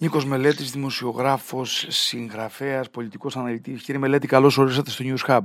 Νίκος 0.00 0.24
Μελέτης, 0.24 0.70
δημοσιογράφος, 0.70 1.86
συγγραφέας, 1.88 2.90
πολιτικός 2.90 3.36
αναλυτής. 3.36 3.82
Κύριε 3.82 4.00
Μελέτη, 4.00 4.26
καλώς 4.26 4.58
ορίσατε 4.58 4.90
στο 4.90 5.04
News 5.06 5.26
Hub. 5.26 5.44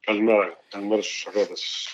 Καλημέρα, 0.00 0.58
καλημέρα 0.68 1.02
στους 1.02 1.26
αγρότες. 1.26 1.86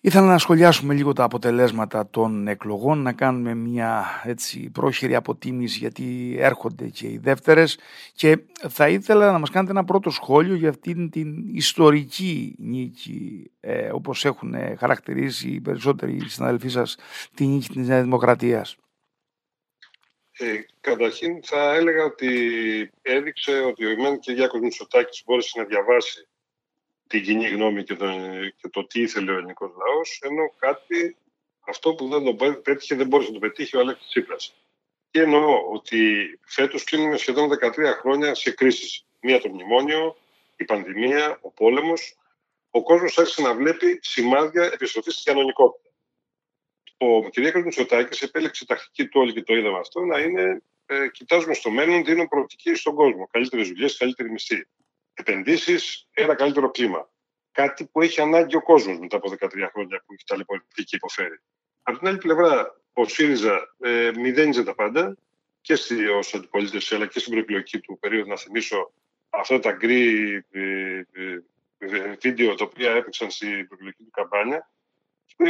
Ήθελα 0.00 0.26
να 0.26 0.38
σχολιάσουμε 0.38 0.94
λίγο 0.94 1.12
τα 1.12 1.24
αποτελέσματα 1.24 2.10
των 2.10 2.48
εκλογών, 2.48 3.02
να 3.02 3.12
κάνουμε 3.12 3.54
μια 3.54 4.04
έτσι 4.24 4.70
πρόχειρη 4.70 5.14
αποτίμηση 5.14 5.78
γιατί 5.78 6.36
έρχονται 6.38 6.88
και 6.88 7.06
οι 7.06 7.18
δεύτερες 7.18 7.78
και 8.12 8.38
θα 8.68 8.88
ήθελα 8.88 9.32
να 9.32 9.38
μας 9.38 9.50
κάνετε 9.50 9.72
ένα 9.72 9.84
πρώτο 9.84 10.10
σχόλιο 10.10 10.54
για 10.54 10.68
αυτήν 10.68 11.10
την 11.10 11.34
ιστορική 11.54 12.54
νίκη 12.58 13.50
ε, 13.60 13.90
όπως 13.92 14.24
έχουν 14.24 14.54
χαρακτηρίσει 14.78 15.48
οι 15.48 15.60
περισσότεροι 15.60 16.28
συναδελφοί 16.28 16.68
σας 16.68 16.96
τη 17.34 17.46
νίκη 17.46 17.68
της 17.68 17.86
Νέας 17.86 18.02
Δημοκρατίας. 18.02 18.76
Ε, 20.42 20.66
καταρχήν 20.80 21.44
θα 21.44 21.74
έλεγα 21.74 22.04
ότι 22.04 22.90
έδειξε 23.02 23.60
ότι 23.60 23.84
ο 23.84 23.90
Ιμέν 23.90 24.18
και 24.18 24.32
Γιάκος 24.32 24.60
Μητσοτάκης 24.60 25.22
μπόρεσε 25.26 25.58
να 25.58 25.64
διαβάσει 25.64 26.28
την 27.06 27.22
κοινή 27.22 27.48
γνώμη 27.48 27.84
και 27.84 27.94
το, 27.94 28.06
και 28.56 28.68
το 28.68 28.86
τι 28.86 29.00
ήθελε 29.00 29.32
ο 29.32 29.36
ελληνικός 29.36 29.70
λαός, 29.76 30.20
ενώ 30.22 30.54
κάτι 30.58 31.16
αυτό 31.60 31.94
που 31.94 32.08
δεν 32.08 32.24
το 32.24 32.54
πέτυχε 32.62 32.94
δεν 32.94 33.06
μπόρεσε 33.06 33.28
να 33.28 33.38
το 33.38 33.46
πετύχει 33.46 33.76
ο 33.76 33.80
Αλέξης 33.80 34.06
Τσίπρας. 34.08 34.54
Και 35.10 35.20
εννοώ 35.20 35.70
ότι 35.72 36.38
φέτος 36.44 36.84
κλείνουμε 36.84 37.16
σχεδόν 37.16 37.50
13 37.60 37.94
χρόνια 38.00 38.34
σε 38.34 38.50
κρίσεις. 38.50 39.04
Μία 39.20 39.40
το 39.40 39.48
μνημόνιο, 39.48 40.16
η 40.56 40.64
πανδημία, 40.64 41.38
ο 41.40 41.50
πόλεμος. 41.50 42.16
Ο 42.70 42.82
κόσμος 42.82 43.18
άρχισε 43.18 43.42
να 43.42 43.54
βλέπει 43.54 43.98
σημάδια 44.02 44.64
επιστροφής 44.64 45.14
στην 45.14 45.32
κανονικότητας. 45.32 45.89
Ο 47.02 47.28
κ. 47.28 47.64
Μητσοτάκη 47.64 48.24
επέλεξε 48.24 48.66
τακτική 48.66 49.08
του 49.08 49.20
όλη 49.20 49.32
και 49.32 49.42
το 49.42 49.54
είδαμε 49.54 49.78
αυτό 49.78 50.00
να 50.00 50.18
είναι 50.18 50.62
ε, 50.86 51.08
κοιτάζουμε 51.08 51.54
στο 51.54 51.70
μέλλον, 51.70 52.04
δίνουν 52.04 52.28
προοπτική 52.28 52.74
στον 52.74 52.94
κόσμο. 52.94 53.28
Καλύτερες 53.30 53.68
δουλειές, 53.68 53.96
καλύτερη 53.96 54.30
μισθή 54.30 54.66
επενδύσεις, 55.14 56.08
ένα 56.10 56.34
καλύτερο 56.34 56.70
κλίμα. 56.70 57.10
Κάτι 57.52 57.86
που 57.86 58.00
έχει 58.00 58.20
ανάγκη 58.20 58.56
ο 58.56 58.62
κόσμος 58.62 58.98
μετά 58.98 59.16
από 59.16 59.30
13 59.30 59.48
χρόνια 59.72 60.02
που 60.06 60.12
έχει 60.12 60.24
ταλαιπωρηθεί 60.26 60.84
και 60.84 60.96
υποφέρει. 60.96 61.40
Από 61.82 61.98
την 61.98 62.08
άλλη 62.08 62.18
πλευρά, 62.18 62.80
ο 62.92 63.04
ΣΥΡΙΖΑ 63.04 63.74
ε, 63.78 64.10
μηδένιζε 64.16 64.62
τα 64.64 64.74
πάντα 64.74 65.16
και 65.60 65.72
ως 66.18 66.34
αντιπολίτευση 66.34 66.94
αλλά 66.94 67.06
και 67.06 67.18
στην 67.18 67.32
προεκλογική 67.32 67.80
του 67.80 67.98
περίοδο. 67.98 68.28
Να 68.28 68.36
θυμίσω 68.36 68.92
αυτά 69.30 69.58
τα 69.58 69.72
γκρι 69.72 70.34
ε, 70.50 70.60
ε, 71.12 71.42
ε, 71.78 72.16
βίντεο 72.20 72.54
τα 72.54 72.64
οποία 72.64 72.90
έπαιξαν 72.90 73.30
στην 73.30 73.66
προεκλογική 73.66 74.02
του 74.02 74.10
καμπάνια 74.10 74.58
που 74.58 74.79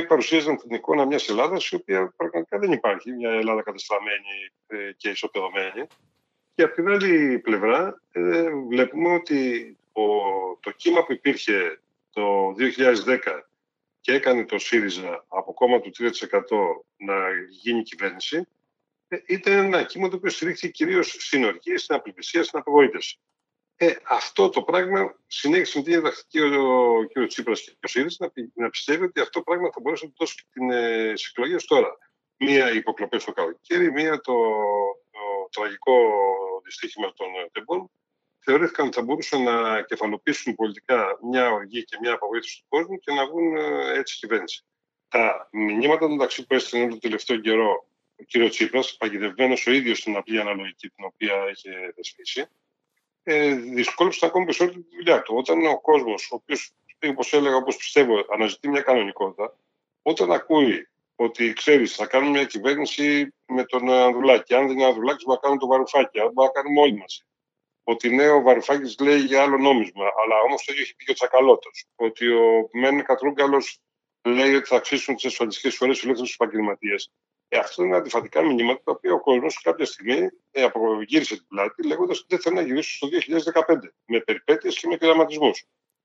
παρουσίαζαν 0.07 0.57
την 0.57 0.75
εικόνα 0.75 1.07
μιας 1.07 1.29
Ελλάδας 1.29 1.69
η 1.69 1.75
οποία 1.75 2.13
πραγματικά 2.17 2.59
δεν 2.59 2.73
υπάρχει. 2.73 3.13
Μια 3.13 3.31
Ελλάδα 3.31 3.63
κατεστραμμένη 3.63 4.51
ε, 4.67 4.93
και 4.97 5.09
ισοπεδωμένη. 5.09 5.87
Και 6.55 6.63
από 6.63 6.75
την 6.75 6.89
άλλη 6.89 7.39
πλευρά 7.39 8.03
ε, 8.13 8.51
βλέπουμε 8.69 9.15
ότι 9.15 9.77
ο, 9.93 10.03
το 10.61 10.71
κύμα 10.71 11.05
που 11.05 11.13
υπήρχε 11.13 11.81
το 12.11 12.55
2010 13.07 13.19
και 14.01 14.13
έκανε 14.13 14.45
το 14.45 14.59
ΣΥΡΙΖΑ 14.59 15.25
από 15.29 15.55
κόμμα 15.55 15.81
του 15.81 15.91
3% 15.99 16.11
να 16.97 17.15
γίνει 17.49 17.83
κυβέρνηση, 17.83 18.47
ε, 19.09 19.17
ήταν 19.27 19.53
ένα 19.53 19.83
κύμα 19.83 20.09
το 20.09 20.17
οποίο 20.17 20.31
στηρίχθηκε 20.31 20.69
κυρίως 20.69 21.09
στην 21.09 21.45
οργή, 21.45 21.77
στην 21.77 21.95
απελπισία, 21.95 22.43
στην 22.43 22.59
απογοήτευση. 22.59 23.19
Ε, 23.83 23.97
αυτό 24.05 24.49
το 24.49 24.63
πράγμα 24.63 25.15
συνέχισε 25.27 25.79
με 25.79 25.85
την 25.85 25.95
διδακτική 25.95 26.41
ο, 26.41 26.49
ο 26.99 27.07
κ. 27.07 27.27
Τσίπρας 27.27 27.61
και 27.61 27.77
ο 27.85 27.89
ΣΥΡΙΖΑ 27.89 28.33
να, 28.35 28.63
να 28.65 28.71
πιστεύει 28.71 29.05
ότι 29.05 29.21
αυτό 29.21 29.39
το 29.39 29.45
πράγμα 29.45 29.71
θα 29.73 29.81
μπορούσε 29.81 30.05
να 30.05 30.13
δώσει 30.19 30.47
την 30.53 30.71
ε, 30.71 31.13
εκλογές 31.31 31.65
τώρα. 31.65 31.99
Μία 32.37 32.73
υποκλοπέ 32.73 33.19
στο 33.19 33.33
καλοκαίρι, 33.33 33.93
μία 33.93 34.21
το, 34.21 34.33
το 35.11 35.49
τραγικό 35.51 35.93
δυστύχημα 36.65 37.13
των 37.13 37.27
τεμπών, 37.53 37.91
θεωρήθηκαν 38.39 38.87
ότι 38.87 38.97
θα 38.97 39.03
μπορούσαν 39.03 39.43
να 39.43 39.83
κεφαλοποιήσουν 39.83 40.55
πολιτικά 40.55 41.19
μια 41.23 41.51
οργή 41.51 41.85
και 41.85 41.97
μια 42.01 42.13
απογοήτευση 42.13 42.61
του 42.61 42.67
κόσμου 42.69 42.99
και 42.99 43.13
να 43.13 43.27
βγουν 43.27 43.57
ε, 43.57 43.99
έτσι 43.99 44.19
κυβέρνηση. 44.19 44.65
Τα 45.09 45.49
μηνύματα 45.53 46.09
μεταξύ 46.09 46.47
που 46.47 46.55
έστειλε 46.55 46.87
τον 46.87 47.01
τελευταίο 47.01 47.37
καιρό 47.41 47.87
ο 48.17 48.25
κ. 48.25 48.49
Τσίπρας, 48.49 48.97
παγιδευμένος 48.97 49.67
ο 49.67 49.71
ίδιος 49.71 49.99
στην 49.99 50.17
απλή 50.17 50.41
αναλογική 50.41 50.89
την 50.89 51.05
οποία 51.05 51.51
είχε 51.51 51.93
δεσμήσει, 51.97 52.49
ε, 53.23 53.55
δυσκόλεψε 53.55 54.27
ακόμη 54.27 54.45
περισσότερο 54.45 54.79
τη 54.79 54.97
δουλειά 54.97 55.23
του. 55.23 55.35
Όταν 55.37 55.67
ο 55.67 55.81
κόσμος, 55.81 56.31
ο 56.31 56.35
οποίος, 56.35 56.73
όπως 57.09 57.33
έλεγα, 57.33 57.57
όπως 57.57 57.77
πιστεύω, 57.77 58.25
αναζητεί 58.33 58.69
μια 58.69 58.81
κανονικότητα, 58.81 59.57
όταν 60.03 60.33
ακούει 60.33 60.89
ότι 61.17 61.53
ξέρεις, 61.53 61.95
θα 61.95 62.07
κάνουμε 62.07 62.31
μια 62.31 62.45
κυβέρνηση 62.45 63.35
με 63.47 63.65
τον 63.65 63.91
Ανδρουλάκη. 63.91 64.55
Αν 64.55 64.67
δεν 64.67 64.77
είναι 64.77 64.87
Ανδρουλάκης, 64.87 65.25
θα 65.25 65.39
κάνουμε 65.41 65.61
το 65.61 65.67
Βαρουφάκη. 65.67 66.21
Αν 66.21 66.33
θα 66.35 66.51
κάνουμε 66.53 66.81
όλοι 66.81 66.97
μαζί. 66.97 67.23
Ότι 67.85 68.15
ναι, 68.15 68.29
ο 68.29 68.43
Βαρουφάκης 68.43 68.99
λέει 69.01 69.19
για 69.19 69.43
άλλο 69.43 69.59
νόμισμα, 69.59 70.05
αλλά 70.23 70.41
όμως 70.41 70.65
το 70.65 70.73
ίδιο 70.73 70.85
έχει 70.85 70.97
πει 70.97 71.05
και 71.05 71.11
ο 71.11 71.15
Τσακαλώτος. 71.15 71.87
Ότι 71.97 72.29
ο 72.29 72.69
Μένε 72.73 73.03
Κατρούγκαλος 73.03 73.81
λέει 74.23 74.55
ότι 74.55 74.67
θα 74.67 74.77
αυξήσουν 74.77 75.15
τις 75.15 75.25
ασφαλιστικέ 75.25 75.71
φορές 75.71 75.99
του 75.99 76.05
ελεύθερους 76.05 76.35
επαγγελματίες. 76.35 77.11
Ε, 77.53 77.59
αυτό 77.59 77.85
είναι 77.85 77.97
αντιφατικά 77.97 78.43
μηνύματα 78.43 78.81
τα 78.85 78.93
οποία 78.93 79.13
ο 79.13 79.21
κόσμο 79.21 79.47
κάποια 79.63 79.85
στιγμή 79.85 80.29
ε, 80.51 80.63
απογύρισε 80.63 81.35
την 81.35 81.47
πλάτη 81.49 81.87
λέγοντας 81.87 82.19
ότι 82.19 82.27
δεν 82.29 82.39
θέλει 82.39 82.55
να 82.55 82.63
γυρίσει 82.63 82.97
στο 82.97 83.09
2015 83.67 83.75
με 84.07 84.21
περιπέτειες 84.21 84.79
και 84.79 84.87
με 84.87 84.97
πειραματισμούς. 84.97 85.65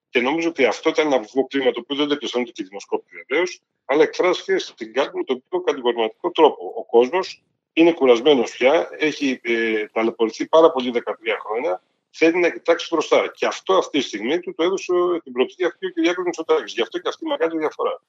Και 0.10 0.22
νομίζω 0.22 0.50
ότι 0.50 0.66
αυτό 0.66 0.90
ήταν 0.90 1.06
ένα 1.06 1.16
αυγό 1.16 1.48
κλίμα 1.48 1.72
το 1.72 1.80
οποίο 1.80 1.96
δεν 1.96 2.08
το 2.08 2.14
έπιασαν 2.14 2.42
ούτε 2.42 2.52
και 2.52 2.62
οι 2.62 2.66
δημοσκόποι 2.66 3.10
βεβαίως, 3.28 3.62
αλλά 3.86 4.04
εκφράστηκε 4.04 4.58
στην 4.58 4.94
κάρτα 4.94 5.12
με 5.18 5.24
τον 5.24 5.44
πιο 5.50 5.62
κατηγορηματικό 5.62 6.32
τρόπο. 6.32 6.74
Ο 6.78 6.86
κόσμος 6.86 7.44
είναι 7.74 7.92
κουρασμένος 7.92 8.52
πια, 8.52 8.90
έχει 8.98 9.40
ε, 9.44 9.86
ταλαιπωρηθεί 9.88 10.48
πάρα 10.48 10.72
πολύ 10.72 10.92
13 10.94 11.00
χρόνια, 11.46 11.82
θέλει 12.10 12.40
να 12.40 12.50
κοιτάξει 12.50 12.88
μπροστά. 12.92 13.32
Και 13.36 13.46
αυτό 13.46 13.74
αυτή 13.74 14.00
τη 14.00 14.06
στιγμή 14.06 14.40
του 14.40 14.54
το 14.54 14.64
έδωσε 14.64 14.94
την 15.24 15.32
προοπτική 15.32 15.66
αυτή 15.66 15.86
ο 15.86 16.14
κ. 16.14 16.18
Μητσοτάκης. 16.26 16.74
Γι' 16.74 16.82
αυτό 16.82 17.00
και 17.00 17.08
αυτή 17.08 17.26
η 17.26 17.28
μεγάλη 17.28 17.58
διαφορά. 17.58 18.02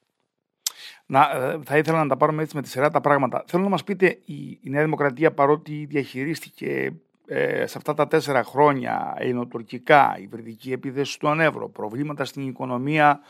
Να, 1.06 1.30
ε, 1.34 1.58
θα 1.64 1.78
ήθελα 1.78 2.02
να 2.02 2.08
τα 2.08 2.16
πάρουμε 2.16 2.42
έτσι 2.42 2.56
με 2.56 2.62
τη 2.62 2.68
σειρά 2.68 2.90
τα 2.90 3.00
πράγματα. 3.00 3.44
Θέλω 3.46 3.62
να 3.62 3.68
μας 3.68 3.84
πείτε, 3.84 4.06
η, 4.24 4.58
η 4.62 4.70
Νέα 4.70 4.82
Δημοκρατία 4.82 5.32
παρότι 5.32 5.86
διαχειρίστηκε 5.88 6.92
ε, 7.26 7.66
σε 7.66 7.78
αυτά 7.78 7.94
τα 7.94 8.06
τέσσερα 8.08 8.44
χρόνια 8.44 9.14
ελληνοτουρκικά, 9.18 10.16
υβριδική 10.20 10.72
επίθεση 10.72 11.12
στο 11.12 11.28
Ανέβρο, 11.28 11.68
προβλήματα 11.68 12.24
στην 12.24 12.48
οικονομία 12.48 13.20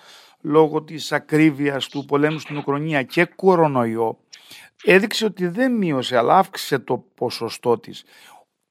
λόγω 0.41 0.83
της 0.83 1.13
ακρίβειας 1.13 1.89
του 1.89 2.05
πολέμου 2.05 2.39
στην 2.39 2.57
Ουκρανία 2.57 3.03
και 3.03 3.25
κορονοϊό, 3.25 4.19
έδειξε 4.85 5.25
ότι 5.25 5.47
δεν 5.47 5.73
μείωσε 5.73 6.17
αλλά 6.17 6.39
αύξησε 6.39 6.79
το 6.79 7.05
ποσοστό 7.15 7.79
της. 7.79 8.05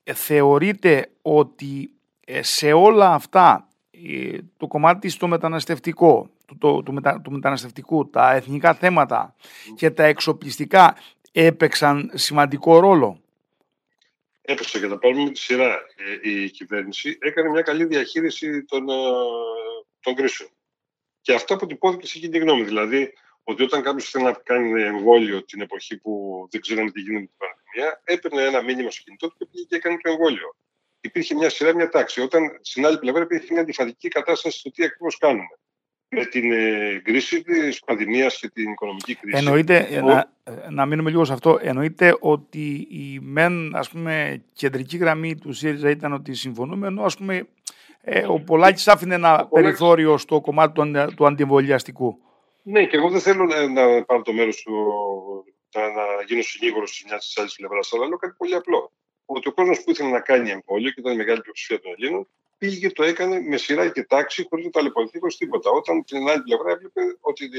Ε, 0.04 0.14
θεωρείτε 0.14 1.10
ότι 1.22 1.92
ε, 2.26 2.44
σε 2.44 2.72
όλα 2.72 3.14
αυτά 3.14 3.68
ε, 3.68 3.75
το 4.58 4.68
κομμάτι 4.68 5.10
στο 5.10 5.28
μεταναστευτικό, 5.28 6.30
το, 6.58 6.84
το, 6.84 6.92
μετα, 6.92 7.22
του 7.22 7.32
μεταναστευτικού, 7.32 8.10
τα 8.10 8.34
εθνικά 8.34 8.74
θέματα 8.74 9.36
και 9.76 9.92
τα 9.92 10.04
εξοπλιστικά 10.04 10.98
έπαιξαν 11.32 12.12
σημαντικό 12.14 12.80
ρόλο 12.80 13.20
έπαιξε 14.46 14.80
και 14.80 14.88
τα 14.88 14.98
πάρουμε 14.98 15.24
με 15.24 15.30
τη 15.30 15.40
σειρά 15.40 15.74
ε, 16.24 16.30
η 16.30 16.50
κυβέρνηση, 16.50 17.18
έκανε 17.22 17.50
μια 17.50 17.62
καλή 17.62 17.86
διαχείριση 17.86 18.64
των, 18.64 18.90
ε, 18.90 18.94
των 20.00 20.16
κρίσεων. 20.16 20.50
Και 21.22 21.34
αυτό 21.34 21.54
αποτυπώθηκε 21.54 22.08
σε 22.08 22.20
κοινή 22.20 22.38
γνώμη. 22.38 22.64
Δηλαδή, 22.64 23.14
ότι 23.44 23.64
όταν 23.64 23.82
κάποιος 23.82 24.10
θέλει 24.10 24.24
να 24.24 24.32
κάνει 24.32 24.82
εμβόλιο 24.82 25.44
την 25.44 25.62
εποχή 25.62 25.98
που 25.98 26.48
δεν 26.52 26.62
ξέραμε 26.62 26.92
τι 26.92 27.02
γίνεται 27.02 27.20
με 27.20 27.28
την 27.28 27.38
πανδημία, 27.38 28.02
έπαιρνε 28.04 28.42
ένα 28.42 28.62
μήνυμα 28.62 28.92
στο 28.92 29.04
κινητό 29.04 29.28
του 29.28 29.36
και 29.38 29.46
πήγε 29.46 29.64
και 29.64 29.76
έκανε 29.76 29.98
το 30.02 30.10
εμβόλιο. 30.10 30.56
Υπήρχε 31.06 31.36
μια 31.36 31.50
σειρά, 31.50 31.76
μια 31.76 31.90
τάξη. 31.90 32.22
Όταν 32.22 32.58
στην 32.62 32.86
άλλη 32.86 32.98
πλευρά 32.98 33.22
υπήρχε 33.22 33.48
μια 33.52 33.62
αντιφατική 33.62 34.08
κατάσταση 34.08 34.60
στο 34.60 34.72
τι 34.72 34.84
ακριβώς 34.84 35.18
κάνουμε 35.18 35.50
με 36.10 36.26
την 36.26 36.52
ε, 36.52 37.02
κρίση 37.04 37.44
της 37.44 37.80
πανδημίας 37.80 38.40
και 38.40 38.50
την 38.50 38.72
οικονομική 38.72 39.16
κρίση. 39.16 39.38
Εννοείται, 39.38 40.02
ο... 40.04 40.08
να, 40.08 40.32
να 40.70 40.86
μείνουμε 40.86 41.10
λίγο 41.10 41.26
σε 41.26 41.34
αυτό, 41.34 41.60
εννοείται 41.62 42.18
ότι 42.20 42.88
η 42.90 43.20
μεν 43.22 43.76
ας 43.76 43.90
πούμε, 43.90 44.44
κεντρική 44.54 44.98
γραμμή 44.98 45.36
του 45.36 45.54
ΣΥΡΙΖΑ 45.54 45.90
ήταν 45.90 46.14
ότι 46.14 46.34
συμφωνούμε, 46.34 46.88
ενώ 46.88 47.04
ας 47.04 47.18
πούμε, 47.18 47.48
ε, 48.02 48.26
ο 48.28 48.40
Πολάκης 48.40 48.88
άφηνε 48.88 49.16
ένα 49.16 49.48
περιθώριο 49.52 50.18
στο 50.18 50.42
κομμάτι 50.42 50.74
του, 50.74 51.14
του 51.16 51.26
αντιεμβολιαστικού. 51.26 52.20
Ναι, 52.62 52.86
και 52.86 52.98
εγώ 52.98 53.10
δεν 53.10 53.20
θέλω 53.20 53.46
να, 53.46 53.68
να 53.68 54.04
πάρω 54.04 54.22
το 54.22 54.34
μέρος 54.34 54.62
του 54.62 54.74
να, 55.76 55.82
να 55.82 56.04
γίνω 56.28 56.42
συνήγορος 56.42 56.98
τη 56.98 57.04
μια 57.08 57.18
της 57.18 57.38
άλλης 57.38 57.56
πλευράς, 57.56 57.94
αλλά 57.94 58.08
λέω 58.08 58.18
κάτι 58.18 58.34
πολύ 58.38 58.56
απλό. 58.56 58.92
Ότι 59.26 59.48
ο 59.48 59.54
κόσμος 59.54 59.84
που 59.84 59.92
ήθελε 59.92 60.10
να 60.10 60.20
κάνει 60.20 60.50
εμβόλιο 60.50 60.92
και 60.92 61.00
ήταν 61.00 61.14
η 61.14 61.16
μεγάλη 61.16 61.42
πλειοψηφία 61.42 61.80
των 61.80 61.92
Ελλήνων, 61.98 62.28
πήγε 62.58 62.80
και 62.80 62.92
το 62.92 63.04
έκανε 63.04 63.40
με 63.40 63.58
σειρά 63.58 63.90
και 63.90 64.04
τάξη, 64.04 64.46
χωρίς 64.50 64.66
να 64.66 64.72
ταλαιπωρηθεί 64.72 65.20
χωρί 65.20 65.34
τίποτα. 65.34 65.70
Όταν 65.70 66.04
την 66.04 66.28
άλλη 66.28 66.42
πλευρά 66.42 66.72
έβλεπε 66.72 67.02
ότι 67.20 67.50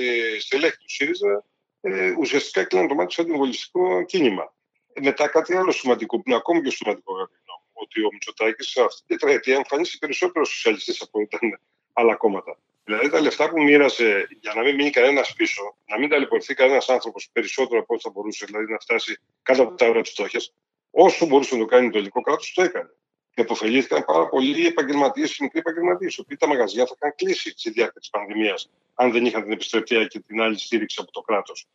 στελέχη 0.41 0.77
του 0.77 0.91
ΣΥΡΙΖΑ 0.91 1.45
ε, 1.81 2.15
ουσιαστικά 2.19 2.61
έκλειναν 2.61 2.89
το 2.89 2.95
μάτι 2.95 3.13
στο 3.13 3.23
αντιβολιστικό 3.23 4.05
κίνημα. 4.05 4.55
Ε, 4.93 5.01
μετά 5.01 5.29
κάτι 5.29 5.55
άλλο 5.55 5.73
σημαντικό, 5.73 6.17
που 6.17 6.23
είναι 6.27 6.37
ακόμη 6.37 6.61
πιο 6.61 6.71
σημαντικό, 6.71 7.15
αγαπητό 7.15 7.47
ότι 7.73 8.05
ο 8.05 8.09
Μητσοτάκης 8.13 8.69
σε 8.69 8.83
αυτή 8.83 9.03
την 9.07 9.19
τετραετία 9.19 9.55
εμφανίστηκε 9.55 9.99
περισσότερο 9.99 10.45
σοσιαλιστή 10.45 10.97
από 11.01 11.21
ήταν 11.21 11.61
άλλα 11.93 12.15
κόμματα. 12.15 12.59
Δηλαδή 12.85 13.11
τα 13.11 13.21
λεφτά 13.21 13.51
που 13.51 13.63
μοίρασε 13.63 14.29
για 14.41 14.53
να 14.55 14.63
μην 14.63 14.75
μείνει 14.75 14.91
κανένας 14.91 15.35
πίσω, 15.35 15.77
να 15.87 15.99
μην 15.99 16.09
ταλαιπωρηθεί 16.09 16.55
κανένας 16.55 16.89
άνθρωπος 16.89 17.29
περισσότερο 17.33 17.81
από 17.81 17.95
ό,τι 17.95 18.03
θα 18.03 18.11
μπορούσε, 18.11 18.45
δηλαδή 18.47 18.73
να 18.73 18.79
φτάσει 18.79 19.19
κάτω 19.43 19.63
από 19.63 19.75
τα 19.75 19.87
όρια 19.89 20.03
της 20.03 20.11
φτώχειας, 20.11 20.55
όσο 20.97 21.27
μπορούσε 21.27 21.55
να 21.55 21.61
το 21.61 21.67
κάνει 21.67 21.91
το 21.91 21.97
ελληνικό 21.97 22.21
κράτος, 22.21 22.53
το 22.55 22.63
έκανε. 22.63 22.91
Και 23.35 23.41
αποφελήθηκαν 23.41 24.05
πάρα 24.05 24.29
πολλοί 24.29 24.67
επαγγελματίες, 24.67 25.39
μικροί 25.39 25.59
επαγγελματίες, 25.59 26.15
οι 26.15 26.21
οποίοι 26.21 26.37
τα 26.37 26.47
μαγαζιά 26.47 26.87
θα 26.87 26.95
είχαν 27.01 27.15
κλείσει 27.17 27.51
στη 27.57 27.71
διάρκεια 27.71 28.01
της 28.01 28.11
πανδημίας, 28.11 28.71
αν 28.95 29.13
δεν 29.13 29.25
είχαν 29.25 29.43
την 29.43 29.53
επιστρεπτεία 29.53 30.07
και 30.07 30.21
την 30.21 30.41
άλλη 30.41 30.59
στήριξη 30.59 30.99
από 31.01 31.11
το 31.11 31.21
κράτος. 31.21 31.67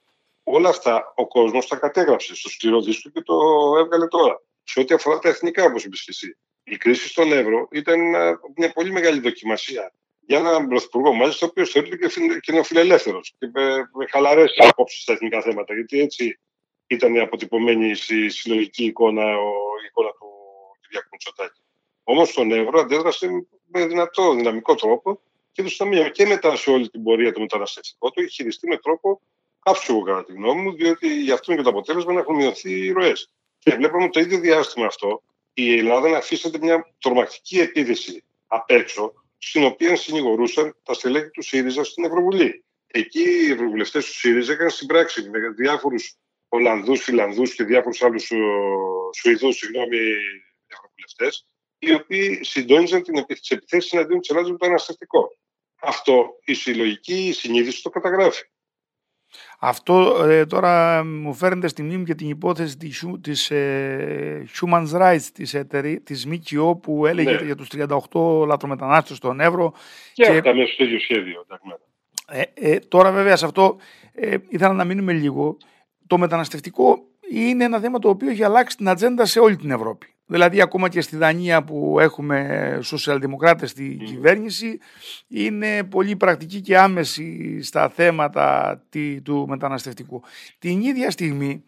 Όλα 0.44 0.70
αυτά 0.70 1.14
ο 1.16 1.28
κόσμος 1.28 1.68
τα 1.68 1.76
κατέγραψε 1.76 2.36
στο 2.36 2.50
σκληρό 2.50 2.82
δίσκο 2.82 3.10
και 3.10 3.22
το 3.22 3.36
έβγαλε 3.78 4.08
τώρα. 4.08 4.42
Σε 4.64 4.80
ό,τι 4.80 4.94
αφορά 4.94 5.20
τα 5.20 5.30
εθνικά, 5.30 5.64
όπως 5.64 5.84
είπες 5.84 6.08
εσύ, 6.08 6.38
η 6.64 6.78
κρίση 6.78 7.08
στον 7.08 7.32
Εύρο 7.32 7.68
ήταν 7.72 8.00
μια 8.56 8.72
πολύ 8.74 8.92
μεγάλη 8.92 9.20
δοκιμασία 9.20 9.94
για 10.20 10.38
έναν 10.38 10.68
πρωθυπουργό, 10.68 11.14
μάλιστα, 11.14 11.46
ο 11.46 11.50
οποίος 11.50 11.70
θεωρείται 11.70 12.08
και 12.40 12.52
νεοφιλελεύθερος 12.52 13.34
και 13.38 13.50
με, 13.54 13.76
με 13.76 14.06
χαλαρές 14.10 14.54
απόψεις 14.58 15.02
στα 15.02 15.14
εθνικά 15.14 15.42
θέματα. 15.42 15.74
Γιατί 15.74 16.00
έτσι 16.00 16.40
ήταν 16.94 17.20
αποτυπωμένη 17.20 17.96
στη 17.96 18.30
συλλογική 18.30 18.84
εικόνα, 18.84 19.24
η 19.84 19.86
εικόνα 19.88 20.10
του 20.10 20.28
Κυριακού 20.82 21.08
Μητσοτάκη. 21.12 21.62
Όμως 22.04 22.30
στον 22.30 22.52
Εύρο 22.52 22.80
αντέδρασε 22.80 23.28
με 23.72 23.86
δυνατό, 23.86 24.34
δυναμικό 24.34 24.76
τρόπο 24.76 25.22
και 25.52 25.62
έδωσε 25.62 25.86
μια 25.86 26.10
και 26.10 26.26
μετά 26.26 26.56
σε 26.56 26.70
όλη 26.70 26.90
την 26.90 27.04
πορεία 27.04 27.32
του 27.32 27.40
μεταναστευτικού 27.40 28.12
του 28.12 28.22
έχει 28.22 28.34
χειριστεί 28.34 28.68
με 28.68 28.78
τρόπο 28.78 29.22
άψογο 29.60 30.02
κατά 30.02 30.26
τη 30.26 30.34
γνώμη 30.34 30.62
μου, 30.62 30.76
διότι 30.76 31.22
γι' 31.22 31.32
αυτό 31.32 31.52
είναι 31.52 31.62
και 31.62 31.70
το 31.70 31.78
αποτέλεσμα 31.78 32.14
να 32.14 32.20
έχουν 32.20 32.36
μειωθεί 32.36 32.72
οι 32.72 32.92
ροές. 32.92 33.32
Και 33.58 33.76
βλέπαμε 33.76 34.10
το 34.10 34.20
ίδιο 34.20 34.40
διάστημα 34.40 34.86
αυτό 34.86 35.24
η 35.54 35.78
Ελλάδα 35.78 36.10
να 36.10 36.18
αφήσεται 36.18 36.58
μια 36.58 36.94
τρομακτική 37.00 37.60
επίδεση 37.60 38.24
απ' 38.48 38.72
έξω, 38.72 39.14
στην 39.38 39.64
οποία 39.64 39.96
συνηγορούσαν 39.96 40.76
τα 40.84 40.94
στελέχη 40.94 41.30
του 41.30 41.42
ΣΥΡΙΖΑ 41.42 41.84
στην 41.84 42.04
Ευρωβουλή. 42.04 42.64
Εκεί 42.88 43.22
οι 43.22 43.52
ευρωβουλευτές 43.52 44.06
του 44.06 44.14
ΣΥΡΙΖΑ 44.14 44.54
έκαναν 44.54 44.72
συμπράξει 44.72 45.30
με 45.30 45.40
διάφορους 45.50 46.16
Ολλανδού, 46.54 46.98
Φιλανδού 46.98 47.44
και 47.44 47.64
διάφορους 47.64 48.02
άλλους 48.02 48.32
ε, 48.32 48.38
Σουηδούς, 49.16 49.56
συγγνώμη, 49.56 49.98
ευρωβουλευτέ, 50.68 51.44
οι 51.80 51.94
οποίοι 51.94 52.40
συντόνιζαν 52.44 53.02
τις 53.28 53.50
επιθέσεις 53.50 53.94
εναντίον 53.94 54.20
της 54.20 54.30
Ελλάδας 54.30 54.52
με 54.52 54.58
το 54.58 54.66
αναστατικό. 54.66 55.28
Αυτό 55.82 56.30
η 56.46 56.54
συλλογική 56.54 57.32
συνείδηση 57.34 57.84
το 57.84 57.90
καταγράφει. 57.90 58.44
Αυτό 59.60 60.24
ε, 60.24 60.46
τώρα 60.46 61.04
μου 61.04 61.34
φέρνετε 61.34 61.68
στη 61.68 61.84
μνήμη 61.84 62.04
και 62.04 62.16
την 62.16 62.30
υπόθεση 62.30 62.78
της, 62.78 63.06
της 63.22 63.52
ε, 63.52 64.48
Human 64.62 64.88
Rights 64.92 65.28
της, 65.34 65.54
εταιρεία, 65.54 66.02
της 66.02 66.26
ΜΚΟ 66.26 66.76
που 66.76 67.06
έλεγε 67.06 67.32
ναι. 67.32 67.46
για 67.46 67.56
τους 67.56 67.68
38 68.12 68.46
λατρομετανάστες 68.48 69.18
στον 69.18 69.40
Εύρο. 69.40 69.74
Και, 70.14 70.24
και... 70.24 70.32
αυτά 70.32 70.54
μέσα 70.54 70.74
στο 70.74 70.84
ίδιο 70.84 71.00
σχέδιο. 71.00 71.46
Ε, 72.28 72.42
ε, 72.54 72.80
τώρα 72.80 73.12
βέβαια 73.12 73.36
σε 73.36 73.46
αυτό 73.46 73.78
ε, 74.14 74.36
ήθελα 74.50 74.74
να 74.74 74.84
μείνουμε 74.84 75.14
λίγο. 75.14 75.58
Το 76.12 76.18
μεταναστευτικό 76.18 77.04
είναι 77.32 77.64
ένα 77.64 77.80
θέμα 77.80 78.00
το 78.00 78.10
οποίο 78.10 78.30
έχει 78.30 78.44
αλλάξει 78.44 78.78
την 78.78 78.90
ατζέντα 78.90 79.26
σε 79.26 79.40
όλη 79.40 79.56
την 79.56 79.72
Ευρώπη. 79.72 80.16
Δηλαδή 80.26 80.62
ακόμα 80.62 80.90
και 80.90 81.02
στη 81.02 81.18
Δανία 81.18 81.64
που 81.64 82.00
έχουμε 82.00 82.80
σοσιαλδημοκράτες 82.82 83.70
στη 83.70 84.02
κυβέρνηση 84.06 84.80
είναι 85.28 85.84
πολύ 85.84 86.16
πρακτική 86.16 86.62
και 86.62 86.78
άμεση 86.78 87.62
στα 87.62 87.90
θέματα 87.90 88.82
του 89.24 89.46
μεταναστευτικού. 89.48 90.22
Την 90.60 90.82
ίδια 90.82 91.12
στιγμή, 91.12 91.64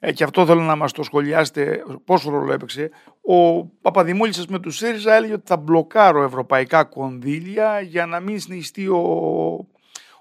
ε, 0.00 0.12
και 0.12 0.24
αυτό 0.24 0.46
θέλω 0.46 0.62
να 0.62 0.76
μας 0.76 0.92
το 0.92 1.02
σχολιάσετε 1.02 1.82
πόσο 2.04 2.30
ρόλο 2.30 2.52
έπαιξε, 2.52 2.90
ο 3.20 3.64
Παπαδημούλης 3.64 4.46
με 4.46 4.58
τους 4.58 4.76
ΣΥΡΙΖΑ 4.76 5.14
έλεγε 5.14 5.32
ότι 5.32 5.46
θα 5.46 5.56
μπλοκάρω 5.56 6.22
ευρωπαϊκά 6.22 6.84
κονδύλια 6.84 7.80
για 7.80 8.06
να 8.06 8.20
μην 8.20 8.40
συνιστεί 8.40 8.88
ο, 8.88 9.66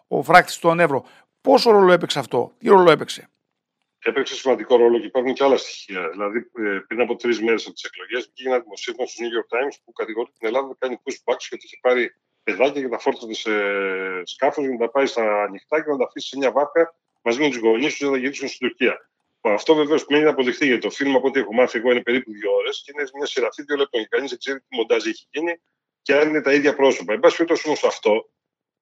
ο 0.08 0.22
φράκτης 0.22 0.54
στον 0.54 0.80
ευρώ. 0.80 1.06
Πόσο 1.42 1.72
ρόλο 1.72 1.92
έπαιξε 1.92 2.20
αυτό, 2.20 2.52
τι 2.58 2.68
ρόλο 2.68 2.92
έπαιξε; 2.92 3.30
Έπαιξε 4.10 4.36
σημαντικό 4.36 4.76
ρόλο 4.76 5.00
και 5.00 5.06
υπάρχουν 5.06 5.34
και 5.34 5.44
άλλα 5.44 5.58
στοιχεία. 5.58 6.10
Δηλαδή, 6.10 6.38
ε, 6.38 6.80
πριν 6.88 7.02
από 7.02 7.16
τρεις 7.16 7.42
μέρες 7.42 7.66
από 7.66 7.74
τις 7.74 7.84
εκλογές, 7.84 8.22
βγήκε 8.32 8.50
ένα 8.50 8.60
δημοσίευμα 8.60 9.06
στο 9.06 9.18
New 9.24 9.32
York 9.38 9.48
Times 9.56 9.76
που 9.84 9.92
κατηγορεί 9.92 10.30
την 10.38 10.48
Ελλάδα 10.48 10.68
να 10.68 10.76
κάνει 10.82 10.96
pushbacks 11.04 11.46
γιατί 11.50 11.64
έχει 11.68 11.80
πάρει 11.82 12.04
παιδάκια 12.44 12.82
και 12.82 12.88
τα 12.88 13.00
φόρτωσε 13.00 13.34
σε 13.44 13.54
σκάφος 14.34 14.64
για 14.66 14.74
να 14.74 14.80
τα 14.80 14.90
πάει 14.92 15.06
στα 15.06 15.44
ανοιχτά 15.44 15.84
και 15.84 15.90
να 15.90 15.98
τα 15.98 16.06
αφήσει 16.06 16.28
σε 16.28 16.38
μια 16.38 16.52
βάρκα 16.52 16.96
μαζί 17.22 17.40
με 17.42 17.48
τους 17.50 17.58
γονείς 17.58 17.92
τους 17.92 17.98
για 17.98 18.10
να 18.10 18.18
γυρίσουν 18.18 18.48
στην 18.48 18.68
Τουρκία. 18.68 19.10
Αυτό 19.42 19.76
βεβαίως 19.76 20.06
μένει 20.10 20.24
να 20.24 20.30
αποδειχθεί 20.30 20.66
γιατί 20.66 20.82
το 20.82 20.90
φιλμ 20.90 21.16
από 21.16 21.28
ό,τι 21.28 21.40
έχω 21.40 21.54
μάθει 21.54 21.78
εγώ 21.78 21.92
είναι 21.92 22.02
περίπου 22.02 22.32
δύο 22.32 22.52
ώρες 22.52 22.82
και 22.86 22.92
είναι 22.94 23.10
μια 23.14 23.26
σειρά 23.26 23.48
δύο 23.68 23.76
λεπτών. 23.76 24.02
Και 24.02 24.08
κανείς 24.10 24.30
δεν 24.30 24.40
ξέρει 24.40 24.60
τι 24.60 24.76
μοντάζ 24.76 25.06
έχει 25.06 25.26
γίνει 25.32 25.54
και 26.02 26.14
αν 26.16 26.30
είναι 26.30 26.42
τα 26.42 26.54
ίδια 26.54 26.76
πρόσωπα. 26.76 27.14
Εν 27.14 27.20
πάση 27.20 27.36
περιπτώσει 27.38 27.68
όμως 27.68 27.84
αυτό 27.84 28.30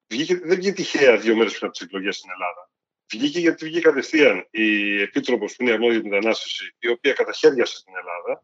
βγήκε, 0.07 0.35
δεν 0.35 0.55
βγήκε 0.57 0.73
τυχαία 0.73 1.17
δύο 1.17 1.35
μέρες 1.35 1.51
πριν 1.51 1.65
από 1.65 1.77
τις 1.77 1.81
εκλογές 1.85 2.15
στην 2.17 2.29
Ελλάδα. 2.31 2.71
Βγήκε 3.17 3.39
γιατί 3.39 3.65
βγήκε 3.65 3.81
κατευθείαν 3.81 4.47
η 4.49 5.01
Επίτροπος 5.01 5.55
που 5.55 5.63
είναι 5.63 5.71
αρμόδια 5.71 5.93
για 5.93 6.01
την 6.01 6.09
μετανάστευση, 6.09 6.75
η 6.79 6.89
οποία 6.89 7.13
καταχέριασε 7.13 7.75
στην 7.77 7.93
Ελλάδα 7.95 8.43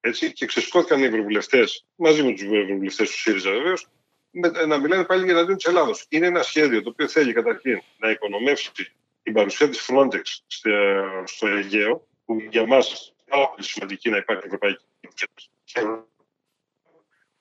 έτσι, 0.00 0.32
και 0.32 0.46
ξεσκόθηκαν 0.46 1.02
οι 1.02 1.04
ευρωβουλευτές, 1.04 1.86
μαζί 1.94 2.22
με 2.22 2.32
τους 2.32 2.42
ευρωβουλευτές 2.42 3.10
του 3.10 3.16
ΣΥΡΙΖΑ 3.18 3.50
βεβαίως, 3.50 3.88
να 4.66 4.78
μιλάνε 4.78 5.04
πάλι 5.04 5.24
για 5.24 5.32
εναντίον 5.32 5.56
της 5.56 5.66
Ελλάδος. 5.66 6.06
Είναι 6.08 6.26
ένα 6.26 6.42
σχέδιο 6.42 6.82
το 6.82 6.88
οποίο 6.88 7.08
θέλει 7.08 7.32
καταρχήν 7.32 7.82
να 7.98 8.10
οικονομεύσει 8.10 8.72
την 9.22 9.32
παρουσία 9.32 9.68
της 9.68 9.88
Frontex 9.90 10.22
στο 11.24 11.46
Αιγαίο, 11.46 12.06
που 12.24 12.40
για 12.50 12.66
μας 12.66 13.14
είναι 13.32 13.46
πολύ 13.46 13.62
σημαντική 13.62 14.10
να 14.10 14.16
υπάρχει 14.16 14.42
ευρωπαϊκή 14.46 14.84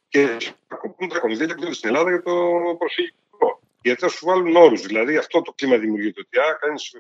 και 0.08 0.22
να 1.00 1.08
τα 1.08 1.20
κονδύλια 1.20 1.74
στην 1.74 1.90
Ελλάδα 1.90 2.10
για 2.10 2.22
το 2.22 2.34
προσφυγικό 2.78 3.16
γιατί 3.88 4.02
θα 4.02 4.10
σου 4.10 4.26
βάλουν 4.26 4.56
όρους. 4.56 4.82
Δηλαδή 4.82 5.18
αυτό 5.18 5.42
το 5.42 5.54
κλίμα 5.54 5.78
δημιουργείται. 5.78 6.20
Ότι 6.22 6.38
αν 6.40 6.58
κάνεις 6.60 6.98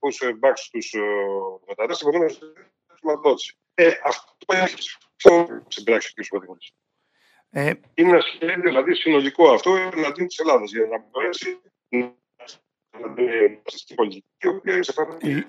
push 0.00 0.24
back 0.42 0.52
στου 0.54 1.00
μετανάστε, 1.68 2.04
μπορεί 2.04 2.18
να 2.18 2.28
σου 2.28 2.52
χρηματοδότηση. 2.98 3.56
Ε, 3.74 3.90
αυτό 4.04 4.46
έχει 4.46 4.76
στην 5.68 5.84
πράξη 5.84 6.14
ο 6.30 6.38
κ. 6.38 6.44
Ε, 7.52 7.72
είναι 7.94 8.08
ένα 8.08 8.20
σχέδιο 8.20 8.62
δηλαδή 8.62 8.94
συνολικό 8.94 9.50
αυτό 9.50 9.76
εναντίον 9.76 10.26
της 10.26 10.38
Ελλάδας 10.38 10.70
για 10.70 10.86
να 10.86 11.04
μπορέσει 11.10 11.60
να 12.00 12.10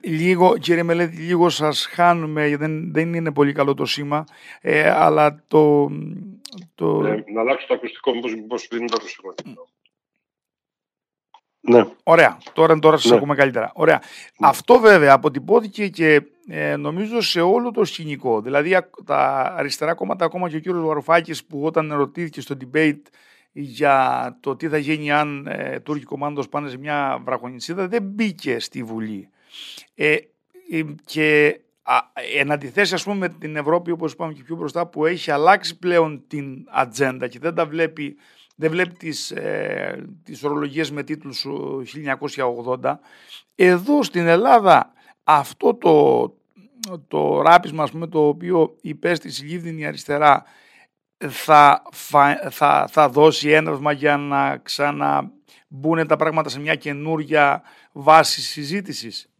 Λίγο, 0.02 0.58
κύριε 0.58 0.84
Μελέτη, 0.84 1.16
λίγο 1.16 1.50
σας 1.50 1.86
χάνουμε, 1.86 2.58
δεν, 2.58 2.94
δεν 2.94 3.14
είναι 3.14 3.32
πολύ 3.32 3.54
καλό 3.54 3.74
το 3.74 3.86
σήμα, 3.86 4.26
ε, 4.62 4.90
αλλά 4.90 5.44
το... 5.48 5.90
το... 6.76 7.06
Ε, 7.06 7.24
να 7.28 7.42
αλλάξω 7.42 7.68
το 7.68 7.74
ακουστικό, 7.74 8.12
μήπως 8.14 8.68
δεν 8.70 8.80
είναι 8.80 8.90
το 8.90 8.98
ακουστικό. 9.00 9.34
Ναι. 11.62 11.86
Ωραία. 12.04 12.38
Τώρα, 12.54 12.80
τώρα 12.80 12.98
σας 12.98 13.12
ναι. 13.12 13.18
ακούμε 13.18 13.36
καλύτερα. 13.36 13.72
Ωραία. 13.76 14.02
Ναι. 14.38 14.48
Αυτό 14.48 14.80
βέβαια 14.80 15.14
αποτυπώθηκε 15.14 15.88
και 15.88 16.22
ε, 16.48 16.76
νομίζω 16.76 17.22
σε 17.22 17.42
όλο 17.42 17.72
το 17.72 17.86
σκηνικό. 17.86 18.42
Δηλαδή 18.42 18.78
τα 19.06 19.54
αριστερά 19.58 19.94
κόμματα, 19.94 20.26
ακόμα 20.26 20.50
και 20.50 20.56
ο 20.56 20.60
κύριος 20.60 20.84
Βαρουφάκης 20.84 21.46
που 21.46 21.64
όταν 21.66 21.92
ερωτήθηκε 21.92 22.42
στο 22.42 22.56
debate 22.62 23.02
για 23.52 24.38
το 24.40 24.56
τι 24.56 24.68
θα 24.68 24.78
γίνει 24.78 25.12
αν 25.12 25.48
ε, 25.48 25.80
Τούρκοι 25.80 26.04
κομμάντος 26.04 26.50
πάνε 26.50 26.70
σε 26.70 26.78
μια 26.78 27.22
βραχονισίδα 27.26 27.88
δεν 27.88 28.04
μπήκε 28.04 28.60
στη 28.60 28.84
Βουλή. 28.84 29.30
Ε, 29.96 30.16
ε 30.72 30.84
και 31.06 31.60
εν 32.38 32.52
αντιθέσει 32.52 32.94
ας 32.94 33.04
πούμε 33.04 33.16
με 33.16 33.30
την 33.30 33.56
Ευρώπη 33.56 33.92
όπως 33.92 34.12
είπαμε 34.12 34.34
και 34.34 34.44
πιο 34.44 34.56
μπροστά 34.56 34.88
που 34.88 35.06
έχει 35.06 35.32
αλλάξει 35.32 35.78
πλέον 35.78 36.24
την 36.28 36.68
ατζέντα 36.70 37.28
και 37.28 37.40
δεν 37.40 37.56
τα 37.56 37.66
βλέπει 37.66 38.16
δεν 38.56 38.72
βλέπεις 38.72 38.98
τις, 38.98 39.32
ε, 39.32 40.06
τις 40.24 40.44
ορολογίες 40.44 40.92
με 40.92 41.04
τίτλους 41.04 41.46
1980. 41.84 43.00
Εδώ 43.56 44.04
στην 44.04 44.28
Ελλάδα 44.28 44.94
αυτό 45.24 45.74
το, 45.76 46.26
το 47.08 47.42
ράπισμα 47.42 47.88
πούμε, 47.92 48.08
το 48.08 48.28
οποίο 48.28 48.78
υπέστης 48.82 49.42
η 49.42 49.46
Λίβδινη 49.46 49.86
αριστερά 49.86 50.44
θα, 51.30 51.82
θα, 52.50 52.88
θα 52.92 53.10
δώσει 53.10 53.50
έναυσμα 53.50 53.92
για 53.92 54.18
να 54.18 54.58
ξαναμπούν 54.58 56.08
τα 56.08 56.16
πράγματα 56.16 56.50
σε 56.50 56.60
μια 56.60 56.76
καινούρια 56.76 57.62
βάση 57.92 58.42
συζήτησης; 58.42 59.31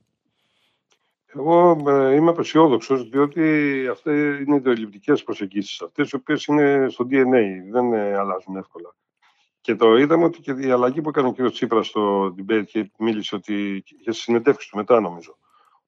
Εγώ 1.34 1.84
ε, 1.88 2.14
είμαι 2.16 2.30
απεσιόδοξος, 2.30 3.10
διότι 3.10 3.42
αυτές 3.92 4.40
είναι 4.40 4.56
ιδεολειπτικέ 4.56 5.14
προσεγγίσεις. 5.14 5.82
Αυτές 5.82 6.10
οι 6.10 6.16
οποίες 6.16 6.46
είναι 6.46 6.88
στο 6.90 7.08
DNA, 7.10 7.72
δεν 7.72 7.94
ε, 7.94 8.16
αλλάζουν 8.16 8.56
εύκολα. 8.56 8.96
Και 9.62 9.76
το 9.76 9.98
είδαμε 9.98 10.24
ότι 10.24 10.42
και 10.42 10.52
η 10.52 10.72
αλλαγή 10.72 11.02
που 11.02 11.10
έκανε 11.10 11.28
ο 11.28 11.34
κ. 11.34 11.52
Τσίπρας 11.52 11.88
στο 11.88 12.36
debate 12.38 12.66
και 12.66 12.92
μίλησε 12.98 13.36
ότι. 13.36 13.84
και 14.04 14.12
συνεντεύξει 14.12 14.70
του 14.70 14.78
μετά, 14.78 15.00
νομίζω. 15.00 15.38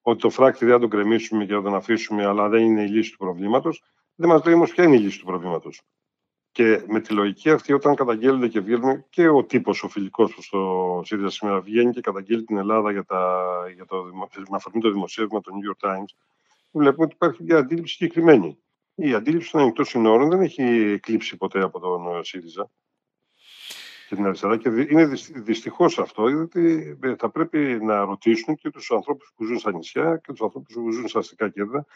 Ότι 0.02 0.20
το 0.20 0.30
φράκτη 0.30 0.64
δεν 0.64 0.74
θα 0.74 0.80
τον 0.80 0.90
κρεμίσουμε 0.90 1.44
και 1.44 1.52
θα 1.52 1.62
τον 1.62 1.74
αφήσουμε, 1.74 2.26
αλλά 2.26 2.48
δεν 2.48 2.62
είναι 2.62 2.82
η 2.82 2.88
λύση 2.88 3.10
του 3.10 3.16
προβλήματος. 3.16 3.82
Δεν 4.14 4.28
μας 4.28 4.44
λέει 4.44 4.54
όμως 4.54 4.70
ποια 4.70 4.84
είναι 4.84 4.96
η 4.96 4.98
λύση 4.98 5.18
του 5.18 5.26
προβλήματος. 5.26 5.82
Και 6.54 6.84
με 6.86 7.00
τη 7.00 7.14
λογική 7.14 7.50
αυτή, 7.50 7.72
όταν 7.72 7.94
καταγγέλλονται 7.94 8.48
και 8.48 8.60
βγαίνουν 8.60 9.04
και 9.10 9.28
ο 9.28 9.44
τύπος, 9.44 9.82
ο 9.82 9.88
φιλικός 9.88 10.34
που 10.34 10.42
στο 10.42 11.02
ΣΥΡΙΖΑ 11.04 11.30
σήμερα 11.30 11.60
βγαίνει 11.60 11.92
και 11.92 12.00
καταγγέλει 12.00 12.44
την 12.44 12.56
Ελλάδα 12.56 12.92
για, 12.92 13.04
τα, 13.04 13.44
για 13.74 13.84
το, 13.84 14.04
με 14.50 14.56
αφορμή 14.56 14.80
το 14.80 14.90
δημοσίευμα 14.90 15.40
του 15.40 15.52
New 15.52 15.70
York 15.70 15.88
Times, 15.88 16.16
βλέπουμε 16.72 17.04
ότι 17.04 17.14
υπάρχει 17.14 17.42
μια 17.42 17.56
αντίληψη 17.56 17.94
συγκεκριμένη. 17.94 18.58
Η 18.94 19.14
αντίληψη 19.14 19.50
των 19.50 19.60
ανοιχτών 19.60 19.84
συνόρων 19.84 20.30
δεν 20.30 20.40
έχει 20.40 20.62
εκλείψει 20.62 21.36
ποτέ 21.36 21.62
από 21.62 21.80
τον 21.80 22.24
ΣΥΡΙΖΑ 22.24 22.70
και 24.08 24.14
την 24.14 24.26
αριστερά. 24.26 24.56
Και 24.56 24.68
είναι 24.68 25.04
δυστυχώς 25.34 25.98
αυτό, 25.98 26.28
γιατί 26.28 26.96
ε, 27.02 27.14
θα 27.16 27.30
πρέπει 27.30 27.58
να 27.82 28.04
ρωτήσουν 28.04 28.54
και 28.54 28.70
τους 28.70 28.90
ανθρώπους 28.90 29.32
που 29.36 29.44
ζουν 29.44 29.58
στα 29.58 29.72
νησιά 29.72 30.16
και 30.16 30.32
τους 30.32 30.42
ανθρώπους 30.42 30.74
που 30.74 30.90
ζουν 30.90 31.08
στα 31.08 31.18
αστικά 31.18 31.48
κέντρα 31.48 31.86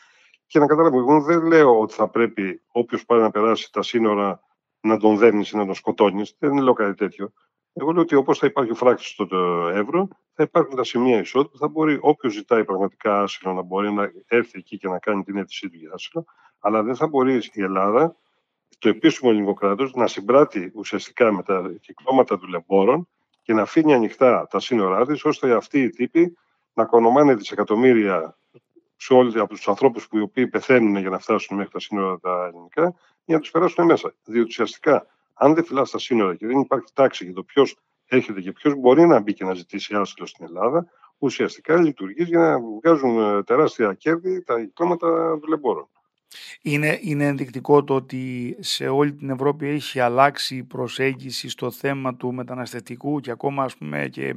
Και 0.47 0.59
να 0.59 0.67
καταλάβουμε, 0.67 1.01
εγώ 1.01 1.21
δεν 1.21 1.47
λέω 1.47 1.81
ότι 1.81 1.95
θα 1.95 2.09
πρέπει 2.09 2.63
όποιος 2.67 3.05
πάει 3.05 3.21
να 3.21 3.31
περάσει 3.31 3.73
τα 3.73 3.83
σύνορα 3.83 4.47
να 4.89 4.99
τον 4.99 5.17
δέρνει 5.17 5.45
ή 5.53 5.57
να 5.57 5.67
τον 5.67 5.75
σκοτώνεις. 5.75 6.37
Δεν 6.39 6.59
λέω 6.59 6.73
κάτι 6.73 6.95
τέτοιο. 6.95 7.33
Εγώ 7.73 7.93
λέω 7.93 8.03
ότι 8.03 8.15
όπως 8.15 8.39
θα 8.39 8.47
υπάρχει 8.47 8.71
ο 8.71 8.75
φράκτη 8.75 9.05
στο 9.05 9.27
ευρώ, 9.75 10.09
θα 10.33 10.43
υπάρχουν 10.43 10.77
τα 10.77 10.85
σημεία 10.85 11.19
εισόδου 11.19 11.49
που 11.51 11.59
θα 11.59 11.69
μπορεί 11.69 11.99
όποιος 12.01 12.33
ζητάει 12.33 12.65
πραγματικά 12.65 13.23
άσυλο 13.23 13.53
να 13.53 13.63
μπορεί 13.63 13.93
να 13.93 14.11
έρθει 14.27 14.59
εκεί 14.59 14.79
και 14.79 14.89
να 14.89 14.99
κάνει 14.99 15.23
την 15.23 15.37
αίτησή 15.37 15.69
του 15.69 15.77
για 15.77 15.91
άσυλο, 15.95 16.25
αλλά 16.59 16.83
δεν 16.83 16.97
θα 16.97 17.07
μπορεί 17.07 17.35
η 17.53 17.63
Ελλάδα, 17.63 18.17
το 18.79 18.89
επίσημο 18.89 19.31
ελληνικό 19.33 19.55
κράτος, 19.55 19.95
να 19.95 20.07
συμπράττει 20.07 20.73
ουσιαστικά 20.75 21.33
με 21.33 21.43
τα 21.43 21.75
κυκλώματα 21.81 22.37
δουλεμπόρων 22.39 23.09
και 23.43 23.53
να 23.53 23.63
αφήνει 23.63 23.95
ανοιχτά 23.95 24.47
τα 24.51 24.61
σύνορά 24.61 25.07
της, 25.07 25.25
ώστε 25.25 25.53
αυτοί 25.53 25.83
οι 25.83 25.89
τύποι 25.89 26.37
να 26.73 26.85
κονομάνε 26.85 27.35
δισεκατομμύρια 27.35 28.39
σε 28.97 29.15
όλου 29.15 29.43
από 29.43 29.55
τους 29.55 29.69
ανθρώπους 29.69 30.09
που 30.09 30.19
οι 30.19 30.21
οποίοι 30.21 30.49
πεθαίνουν 30.49 30.97
για 30.97 31.11
να 31.11 31.19
φτάσουν 31.19 31.57
μέχρι 31.57 31.73
τα 31.73 31.81
σύνορα 31.81 32.19
τα 32.19 32.47
ελληνικά, 32.47 32.95
για 33.29 33.37
να 33.37 33.43
τους 33.43 33.51
περάσουν 33.51 33.85
μέσα. 33.85 34.15
Διότι 34.25 34.49
ουσιαστικά, 34.49 35.07
αν 35.35 35.55
δεν 35.55 35.65
φυλάς 35.65 35.91
τα 35.91 35.99
σύνορα 35.99 36.35
και 36.35 36.47
δεν 36.47 36.59
υπάρχει 36.59 36.93
τάξη 36.95 37.25
για 37.25 37.33
το 37.33 37.43
ποιος 37.43 37.77
έρχεται 38.07 38.41
και 38.41 38.53
ποιος 38.53 38.75
μπορεί 38.75 39.07
να 39.07 39.21
μπει 39.21 39.35
και 39.35 39.45
να 39.45 39.55
ζητήσει 39.55 39.95
άσυλο 39.95 40.27
στην 40.27 40.45
Ελλάδα, 40.45 40.87
ουσιαστικά 41.19 41.81
λειτουργείς 41.81 42.29
για 42.29 42.39
να 42.39 42.61
βγάζουν 42.61 43.39
ε, 43.39 43.43
τεράστια 43.43 43.95
κέρδη 43.95 44.43
τα 44.43 44.61
οικόματα 44.61 45.39
δουλεμπόρων. 45.41 45.89
Είναι, 46.63 46.99
είναι 47.03 47.27
ενδεικτικό 47.27 47.85
το 47.85 47.95
ότι 47.95 48.57
σε 48.61 48.89
όλη 48.89 49.13
την 49.13 49.31
Ευρώπη 49.31 49.69
έχει 49.69 50.01
αλλάξει 50.01 50.57
η 50.57 50.63
προσέγγιση 50.63 51.49
στο 51.49 51.71
θέμα 51.71 52.17
του 52.17 52.35
μεταναστευτικού 52.35 53.21
και 53.21 53.31
ακόμα 53.31 53.63
ας 53.65 53.77
πούμε 53.77 54.09
και 54.09 54.35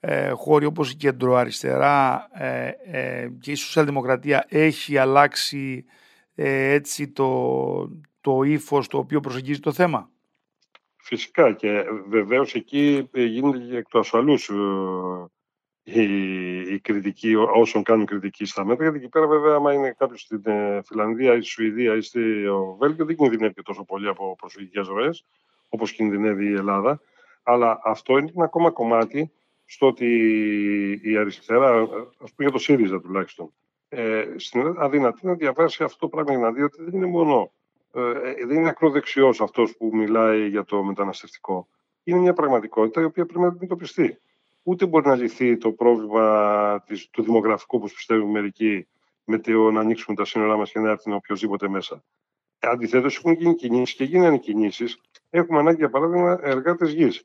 ε, 0.00 0.30
χώροι 0.30 0.64
όπως 0.64 0.92
η 0.92 0.96
κεντροαριστερά 0.96 2.28
ε, 2.32 2.70
ε, 2.84 3.28
και 3.40 3.50
η 3.50 3.54
σοσιαλδημοκρατία 3.54 4.46
έχει 4.48 4.98
αλλάξει 4.98 5.84
ε, 6.34 6.72
έτσι 6.72 7.08
το, 7.08 7.90
το 8.20 8.42
ύφος 8.42 8.88
το 8.88 8.98
οποίο 8.98 9.20
προσεγγίζει 9.20 9.60
το 9.60 9.72
θέμα; 9.72 10.10
Φυσικά 10.96 11.52
και 11.52 11.84
βεβαίως 12.08 12.54
εκεί 12.54 13.08
γίνεται 13.12 13.58
και 13.58 13.76
εκ 13.76 13.88
του 13.88 13.98
ασφαλούς 13.98 14.50
η, 15.82 16.74
η 16.74 16.80
κριτική, 16.80 17.34
όσων 17.34 17.82
κάνουν 17.82 18.06
κριτική 18.06 18.44
στα 18.44 18.64
μέτρα. 18.64 18.82
Γιατί 18.84 18.98
εκεί 18.98 19.08
πέρα, 19.08 19.26
βέβαια, 19.26 19.54
άμα 19.54 19.72
είναι 19.72 19.94
κάποιος 19.98 20.20
στην 20.20 20.42
ε, 20.44 20.80
Φιλανδία 20.84 21.34
ή 21.34 21.40
στη 21.40 21.50
Σουηδία 21.50 21.96
ή 21.96 22.00
στο 22.00 22.20
Βέλγιο, 22.78 23.04
δεν 23.04 23.16
κινδυνεύει 23.16 23.54
και 23.54 23.62
τόσο 23.62 23.84
πολύ 23.84 24.08
από 24.08 24.34
προσφυγικές 24.38 24.86
ροές, 24.86 25.24
όπως 25.68 25.92
κινδυνεύει 25.92 26.46
η 26.46 26.54
Ελλάδα. 26.54 27.00
Αλλά 27.42 27.80
αυτό 27.84 28.18
είναι 28.18 28.30
ένα 28.34 28.44
ακόμα 28.44 28.70
κομμάτι 28.70 29.32
στο 29.64 29.86
ότι 29.86 30.06
η 31.02 31.16
αριστερά, 31.16 31.80
ας 32.18 32.32
πούμε 32.34 32.34
για 32.36 32.50
το 32.50 32.58
ΣΥΡΙΖΑ 32.58 33.00
τουλάχιστον, 33.00 33.52
ε, 33.88 34.24
στην 34.36 34.60
Ελλάδα 34.60 34.82
αδυνατή 34.82 35.26
να 35.26 35.34
διαβάσει 35.34 35.82
αυτό 35.82 35.98
το 35.98 36.08
πράγμα 36.08 36.32
για 36.32 36.40
να 36.40 36.52
δει 36.52 36.62
ότι 36.62 36.82
δεν 36.82 36.94
είναι 36.94 37.06
μόνο. 37.06 37.52
Ε, 37.94 38.46
δεν 38.46 38.56
είναι 38.56 38.68
ακροδεξιός 38.68 39.40
αυτός 39.40 39.76
που 39.76 39.90
μιλάει 39.92 40.48
για 40.48 40.64
το 40.64 40.82
μεταναστευτικό. 40.82 41.68
Είναι 42.04 42.18
μια 42.18 42.32
πραγματικότητα 42.32 43.00
η 43.00 43.04
οποία 43.04 43.24
πρέπει 43.26 43.40
να 43.40 43.46
αντιμετωπιστεί 43.46 44.18
ούτε 44.62 44.86
μπορεί 44.86 45.06
να 45.06 45.14
λυθεί 45.14 45.56
το 45.56 45.72
πρόβλημα 45.72 46.82
της, 46.86 47.10
του 47.10 47.22
δημογραφικού, 47.22 47.76
όπως 47.76 47.92
πιστεύουν 47.92 48.30
μερικοί, 48.30 48.88
με 49.24 49.38
το 49.38 49.70
να 49.70 49.80
ανοίξουμε 49.80 50.16
τα 50.16 50.24
σύνορά 50.24 50.56
μας 50.56 50.70
και 50.70 50.78
να 50.78 50.90
έρθει 50.90 51.12
οποιοδήποτε 51.12 51.68
μέσα. 51.68 52.04
Αντιθέτως, 52.58 53.16
έχουν 53.16 53.32
γίνει 53.32 53.54
κινήσεις 53.54 53.96
και 53.96 54.04
γίνανε 54.04 54.38
κινήσεις. 54.38 55.00
Έχουμε 55.30 55.58
ανάγκη, 55.58 55.76
για 55.76 55.90
παράδειγμα, 55.90 56.38
εργάτες 56.42 56.92
γης. 56.92 57.24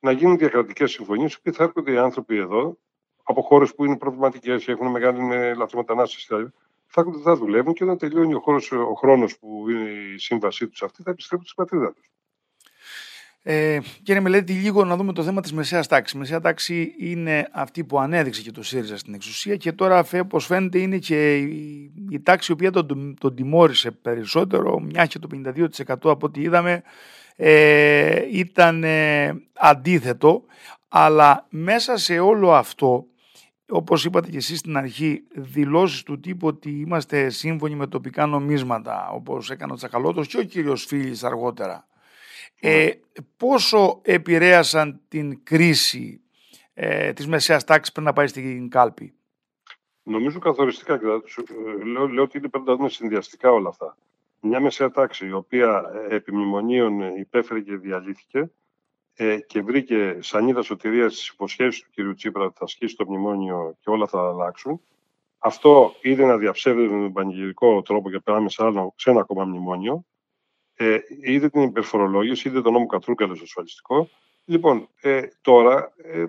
Να 0.00 0.10
γίνουν 0.10 0.38
διακρατικές 0.38 0.90
συμφωνίες, 0.90 1.40
που 1.40 1.52
θα 1.52 1.64
έρχονται 1.64 1.92
οι 1.92 1.96
άνθρωποι 1.96 2.36
εδώ, 2.36 2.78
από 3.22 3.42
χώρες 3.42 3.74
που 3.74 3.84
είναι 3.84 3.96
προβληματικές 3.96 4.64
και 4.64 4.72
έχουν 4.72 4.86
μεγάλη 4.86 5.56
λαθρομετανάστευση 5.56 6.52
θα 6.86 7.00
έρχονται, 7.00 7.22
θα 7.22 7.36
δουλεύουν 7.36 7.74
και 7.74 7.84
όταν 7.84 7.98
τελειώνει 7.98 8.34
ο, 8.34 8.42
ο 8.90 8.94
χρόνος 8.94 9.38
που 9.38 9.70
είναι 9.70 9.90
η 10.14 10.18
σύμβασή 10.18 10.68
τους 10.68 10.82
αυτή, 10.82 11.02
θα 11.02 11.10
επιστρέφουν 11.10 11.46
στην 11.46 11.56
πατρίδα 11.56 11.92
τους. 11.92 12.10
Ε, 13.48 13.78
κύριε 14.02 14.20
Μελέτη, 14.20 14.52
λίγο 14.52 14.84
να 14.84 14.96
δούμε 14.96 15.12
το 15.12 15.22
θέμα 15.22 15.40
της 15.40 15.52
μεσαίας 15.52 15.86
τάξης. 15.86 16.16
Η 16.16 16.18
μεσαία 16.18 16.40
τάξη 16.40 16.94
είναι 16.98 17.48
αυτή 17.52 17.84
που 17.84 17.98
ανέδειξε 17.98 18.42
και 18.42 18.50
το 18.50 18.62
ΣΥΡΙΖΑ 18.62 18.96
στην 18.96 19.14
εξουσία 19.14 19.56
και 19.56 19.72
τώρα, 19.72 20.06
όπως 20.20 20.46
φαίνεται, 20.46 20.78
είναι 20.78 20.98
και 20.98 21.36
η, 21.36 21.92
η 22.10 22.20
τάξη 22.20 22.52
η 22.52 22.54
οποία 22.54 22.70
τον, 22.70 23.16
τον 23.20 23.34
τιμώρησε 23.34 23.90
περισσότερο, 23.90 24.80
μια 24.80 25.06
και 25.06 25.18
το 25.18 25.28
52% 25.32 25.64
από 25.86 26.18
ό,τι 26.20 26.40
είδαμε 26.40 26.82
ε, 27.36 28.22
ήταν 28.30 28.84
ε, 28.84 29.34
αντίθετο, 29.52 30.44
αλλά 30.88 31.46
μέσα 31.48 31.96
σε 31.96 32.18
όλο 32.18 32.52
αυτό, 32.54 33.06
όπως 33.68 34.04
είπατε 34.04 34.30
και 34.30 34.36
εσείς 34.36 34.58
στην 34.58 34.76
αρχή, 34.76 35.24
δηλώσεις 35.34 36.02
του 36.02 36.20
τύπου 36.20 36.46
ότι 36.46 36.70
είμαστε 36.70 37.28
σύμφωνοι 37.28 37.74
με 37.74 37.86
τοπικά 37.86 38.26
νομίσματα, 38.26 39.08
όπως 39.12 39.50
έκανε 39.50 39.72
ο 39.72 39.76
Τσακαλώτος 39.76 40.26
και 40.26 40.38
ο 40.38 40.42
κύριος 40.42 40.84
Φίλης 40.84 41.24
αργότερα, 41.24 41.86
ε, 42.60 42.90
πόσο 43.36 44.00
επηρέασαν 44.02 45.00
την 45.08 45.42
κρίση 45.42 46.20
ε, 46.74 47.12
της 47.12 47.26
μεσαίας 47.26 47.64
τάξης 47.64 47.92
πριν 47.92 48.04
να 48.04 48.12
πάει 48.12 48.26
στην 48.26 48.68
κάλπη; 48.68 49.14
Νομίζω 50.08 50.38
καθοριστικά. 50.38 50.94
Ε, 50.94 50.98
λέω, 51.84 52.08
λέω 52.08 52.22
ότι 52.22 52.40
πρέπει 52.40 52.64
να 52.66 52.76
δούμε 52.76 52.88
συνδυαστικά 52.88 53.50
όλα 53.50 53.68
αυτά. 53.68 53.96
Μια 54.40 54.60
μεσαία 54.60 54.90
τάξη 54.90 55.26
η 55.26 55.32
οποία 55.32 55.84
ε, 56.08 56.14
επί 56.14 56.32
μνημονίων 56.32 57.16
υπέφερε 57.16 57.60
και 57.60 57.76
διαλύθηκε 57.76 58.50
ε, 59.16 59.38
και 59.40 59.62
βρήκε 59.62 60.16
σανίδα 60.20 60.62
σωτηρίας 60.62 61.12
στις 61.12 61.28
υποσχέσεις 61.28 61.82
του 61.82 62.12
κ. 62.12 62.14
Τσίπρα 62.14 62.44
ότι 62.44 62.54
θα 62.58 62.64
ασκήσει 62.64 62.96
το 62.96 63.04
μνημόνιο 63.08 63.76
και 63.80 63.90
όλα 63.90 64.06
θα 64.06 64.28
αλλάξουν. 64.28 64.80
Αυτό 65.38 65.94
είδε 66.00 66.24
να 66.24 66.36
διαψεύδεται 66.36 66.94
με 66.94 67.02
τον 67.02 67.12
πανηγυρικό 67.12 67.82
τρόπο 67.82 68.10
και 68.10 68.18
περάμε 68.18 68.48
σε, 68.48 68.64
άλλο, 68.64 68.94
σε 68.96 69.10
ένα 69.10 69.20
ακόμα 69.20 69.44
μνημόνιο 69.44 70.04
ε, 70.76 70.98
είδε 71.20 71.48
την 71.48 71.62
υπερφορολόγηση, 71.62 72.48
είδε 72.48 72.62
τον 72.62 72.72
νόμο 72.72 72.86
Κατρούγκαλο 72.86 73.34
στο 73.34 73.44
ασφαλιστικό. 73.44 74.08
Λοιπόν, 74.44 74.88
ε, 75.00 75.22
τώρα 75.40 75.92
ε, 75.96 76.24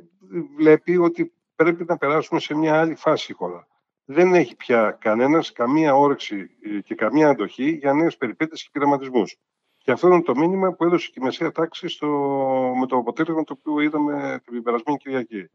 βλέπει 0.57 0.97
ότι 0.97 1.33
πρέπει 1.55 1.85
να 1.87 1.97
περάσουμε 1.97 2.39
σε 2.39 2.55
μια 2.55 2.79
άλλη 2.79 2.95
φάση 2.95 3.31
η 3.31 3.35
χώρα. 3.35 3.67
Δεν 4.05 4.33
έχει 4.33 4.55
πια 4.55 4.97
κανένας 5.01 5.51
καμία 5.51 5.95
όρεξη 5.95 6.49
ε, 6.61 6.79
και 6.79 6.95
καμία 6.95 7.29
αντοχή 7.29 7.69
για 7.69 7.93
νέες 7.93 8.17
περιπέτειες 8.17 8.63
και 8.63 8.69
πειραματισμούς. 8.71 9.37
Και 9.87 9.93
αυτό 9.93 10.07
είναι 10.07 10.21
το 10.21 10.35
μήνυμα 10.35 10.73
που 10.73 10.83
έδωσε 10.83 11.07
και 11.07 11.19
η 11.21 11.23
μεσαία 11.23 11.51
τάξη 11.51 11.87
στο, 11.87 12.07
με 12.79 12.85
το 12.85 12.97
αποτέλεσμα 12.97 13.43
το 13.43 13.57
οποίο 13.59 13.81
είδαμε 13.81 14.41
την 14.45 14.63
περασμένη 14.63 14.97
Κυριακή. 14.97 15.49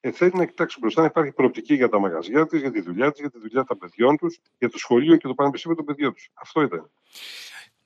Ε, 0.00 0.10
θέλει 0.10 0.32
να 0.34 0.44
κοιτάξει 0.44 0.78
μπροστά 0.80 1.00
να 1.00 1.06
υπάρχει 1.06 1.32
προοπτική 1.32 1.74
για 1.74 1.88
τα 1.88 1.98
μαγαζιά 1.98 2.46
της, 2.46 2.60
για 2.60 2.70
τη 2.70 2.80
δουλειά 2.80 3.10
της, 3.10 3.20
για 3.20 3.30
τη 3.30 3.38
δουλειά 3.38 3.64
των 3.64 3.78
παιδιών 3.78 4.16
τους, 4.16 4.38
για 4.58 4.68
το 4.68 4.78
σχολείο 4.78 5.16
και 5.16 5.26
το 5.26 5.34
πανεπιστήμιο 5.34 5.76
των 5.76 5.84
παιδιών 5.86 6.14
τους. 6.14 6.30
Αυτό 6.34 6.62
ήταν. 6.62 6.90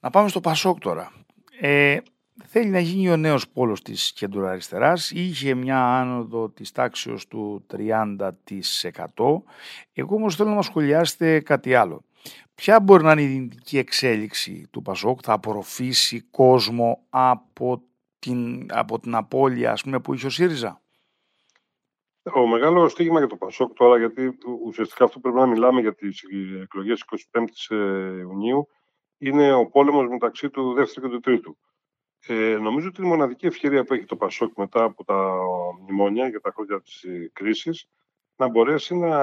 Να 0.00 0.10
πάμε 0.10 0.28
στο 0.28 0.40
Πασόκ 0.40 0.78
τώρα. 0.78 1.12
Ε, 1.60 1.98
θέλει 2.44 2.70
να 2.70 2.80
γίνει 2.80 3.10
ο 3.10 3.16
νέος 3.16 3.48
πόλος 3.48 3.82
της 3.82 4.12
κεντροαριστεράς. 4.12 5.10
Είχε 5.10 5.54
μια 5.54 5.98
άνοδο 6.00 6.48
της 6.48 6.72
τάξεως 6.72 7.26
του 7.26 7.66
30%. 7.66 9.42
Εγώ 9.92 10.14
όμως 10.14 10.36
θέλω 10.36 10.48
να 10.48 10.54
μας 10.54 10.66
σχολιάσετε 10.66 11.40
κάτι 11.40 11.74
άλλο. 11.74 12.04
Ποια 12.54 12.80
μπορεί 12.80 13.02
να 13.04 13.12
είναι 13.12 13.22
η 13.22 13.26
δυνητική 13.26 13.78
εξέλιξη 13.78 14.68
του 14.70 14.82
Πασόκ, 14.82 15.18
θα 15.22 15.32
απορροφήσει 15.32 16.20
κόσμο 16.20 17.06
από 17.10 17.82
την, 18.18 18.66
από 18.72 19.00
την 19.00 19.14
απώλεια 19.14 19.72
ας 19.72 19.82
πούμε, 19.82 20.00
που 20.00 20.14
είχε 20.14 20.26
ο 20.26 20.30
ΣΥΡΙΖΑ; 20.30 20.82
Ο 22.34 22.46
μεγάλο 22.46 22.88
στίγμα 22.88 23.18
για 23.18 23.28
το 23.28 23.36
Πασόκ 23.36 23.72
τώρα, 23.72 23.98
γιατί 23.98 24.38
ουσιαστικά 24.64 25.04
αυτό 25.04 25.18
πρέπει 25.20 25.36
να 25.36 25.46
μιλάμε 25.46 25.80
για 25.80 25.94
τις 25.94 26.22
εκλογές 26.62 27.04
25 27.30 27.70
Ιουνίου, 28.18 28.68
είναι 29.18 29.52
ο 29.52 29.66
πόλεμος 29.66 30.08
μεταξύ 30.08 30.50
του 30.50 30.72
δεύτερου 30.72 31.06
και 31.06 31.12
του 31.12 31.20
τρίτου. 31.20 31.56
Ε, 32.26 32.56
νομίζω 32.60 32.88
ότι 32.88 33.02
η 33.02 33.06
μοναδική 33.06 33.46
ευκαιρία 33.46 33.84
που 33.84 33.94
έχει 33.94 34.04
το 34.04 34.16
Πασόκ 34.16 34.56
μετά 34.56 34.84
από 34.84 35.04
τα 35.04 35.36
μνημόνια 35.82 36.28
για 36.28 36.40
τα 36.40 36.52
χρόνια 36.52 36.80
της 36.80 37.02
ε, 37.02 37.30
κρίσης 37.32 37.88
να 38.42 38.48
μπορέσει 38.48 38.94
να 38.94 39.16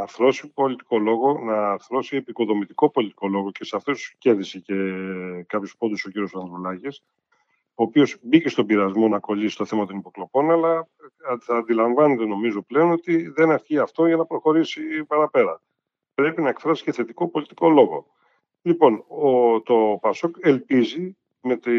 αρθρώσει 0.00 0.48
πολιτικό 0.48 0.98
λόγο, 0.98 1.38
να 1.38 1.70
αρθρώσει 1.70 2.16
επικοδομητικό 2.16 2.90
πολιτικό 2.90 3.28
λόγο 3.28 3.50
και 3.50 3.64
σε 3.64 3.76
αυτούς 3.76 4.14
κέρδισε 4.18 4.58
και 4.58 4.74
κάποιους 5.46 5.76
πόντους 5.76 6.04
ο 6.04 6.10
κύριος 6.10 6.34
Ανδρουλάκης, 6.34 7.02
ο 7.74 7.82
οποίος 7.82 8.16
μπήκε 8.22 8.48
στον 8.48 8.66
πειρασμό 8.66 9.08
να 9.08 9.18
κολλήσει 9.18 9.56
το 9.56 9.64
θέμα 9.64 9.86
των 9.86 9.96
υποκλοπών, 9.96 10.50
αλλά 10.50 10.88
θα 11.40 11.56
αντιλαμβάνεται 11.56 12.24
νομίζω 12.24 12.62
πλέον 12.62 12.90
ότι 12.90 13.28
δεν 13.28 13.50
αρκεί 13.50 13.78
αυτό 13.78 14.06
για 14.06 14.16
να 14.16 14.24
προχωρήσει 14.24 15.04
παραπέρα. 15.04 15.62
Πρέπει 16.14 16.42
να 16.42 16.48
εκφράσει 16.48 16.84
και 16.84 16.92
θετικό 16.92 17.28
πολιτικό 17.28 17.68
λόγο. 17.68 18.06
Λοιπόν, 18.62 19.04
ο, 19.08 19.60
το 19.60 19.98
Πασόκ 20.00 20.36
ελπίζει 20.40 21.16
με, 21.40 21.56
τι 21.56 21.70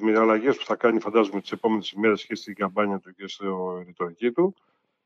με 0.00 0.18
αλλαγές 0.18 0.56
που 0.56 0.64
θα 0.64 0.76
κάνει 0.76 1.00
φαντάζομαι 1.00 1.40
τις 1.40 1.52
επόμενες 1.52 1.90
ημέρες 1.90 2.26
και 2.26 2.34
στην 2.34 2.54
καμπάνια 2.54 2.98
του 2.98 3.14
και 3.14 3.26
στο 3.26 3.82
ρητορική 3.86 4.32
του 4.32 4.54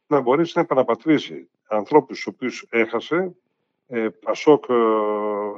να 0.07 0.21
μπορέσει 0.21 0.53
να 0.55 0.63
επαναπατρίσει 0.63 1.49
ανθρώπους 1.69 2.17
τους 2.17 2.27
οποίους 2.27 2.67
έχασε 2.71 3.35
ε, 3.87 4.09
Πασόκ 4.09 4.65
ε, 4.69 4.75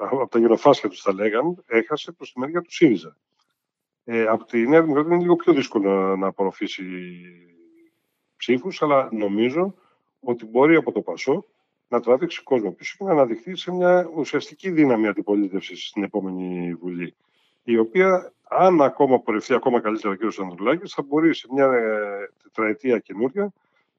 από 0.01 0.29
τα 0.29 0.39
γενοφάσια 0.39 0.89
τους 0.89 1.03
τα 1.03 1.13
λέγαν 1.15 1.65
έχασε 1.67 2.13
προς 2.13 2.33
τη 2.33 2.39
μεριά 2.39 2.61
του 2.61 2.73
ΣΥΡΙΖΑ. 2.73 3.17
Ε, 4.05 4.27
από 4.27 4.45
τη 4.45 4.69
Νέα 4.69 4.83
Δημοκρατία 4.83 5.15
είναι 5.15 5.23
λίγο 5.23 5.37
πιο 5.37 5.53
δύσκολο 5.53 6.17
να 6.17 6.27
απορροφήσει 6.27 6.85
ψήφους 8.37 8.83
αλλά 8.83 9.09
νομίζω 9.13 9.75
ότι 10.21 10.47
μπορεί 10.47 10.77
από 10.77 10.93
το 10.93 11.01
Πασόκ 11.01 11.45
να 11.89 12.01
τραβήξει 12.01 12.43
κόσμο 12.43 12.71
πίσω 12.71 12.95
και 12.99 13.05
να 13.05 13.11
αναδειχθεί 13.11 13.57
σε 13.57 13.73
μια 13.73 14.11
ουσιαστική 14.15 14.71
δύναμη 14.71 15.07
αντιπολίτευσης 15.07 15.87
στην 15.87 16.03
επόμενη 16.03 16.75
Βουλή. 16.75 17.15
Η 17.65 17.79
οποία, 17.79 18.33
αν 18.49 18.83
ακόμα 18.83 19.21
πορευτεί 19.21 19.55
ακόμα 19.55 19.81
καλύτερα 19.81 20.15
ο 20.15 20.17
κ. 20.17 20.41
Ανδρουλάκης, 20.41 20.93
θα 20.93 21.03
μπορεί 21.03 21.35
σε 21.35 21.47
μια 21.51 21.65
ε, 21.65 22.31
τετραετία 22.43 22.99
καινούρια 22.99 23.53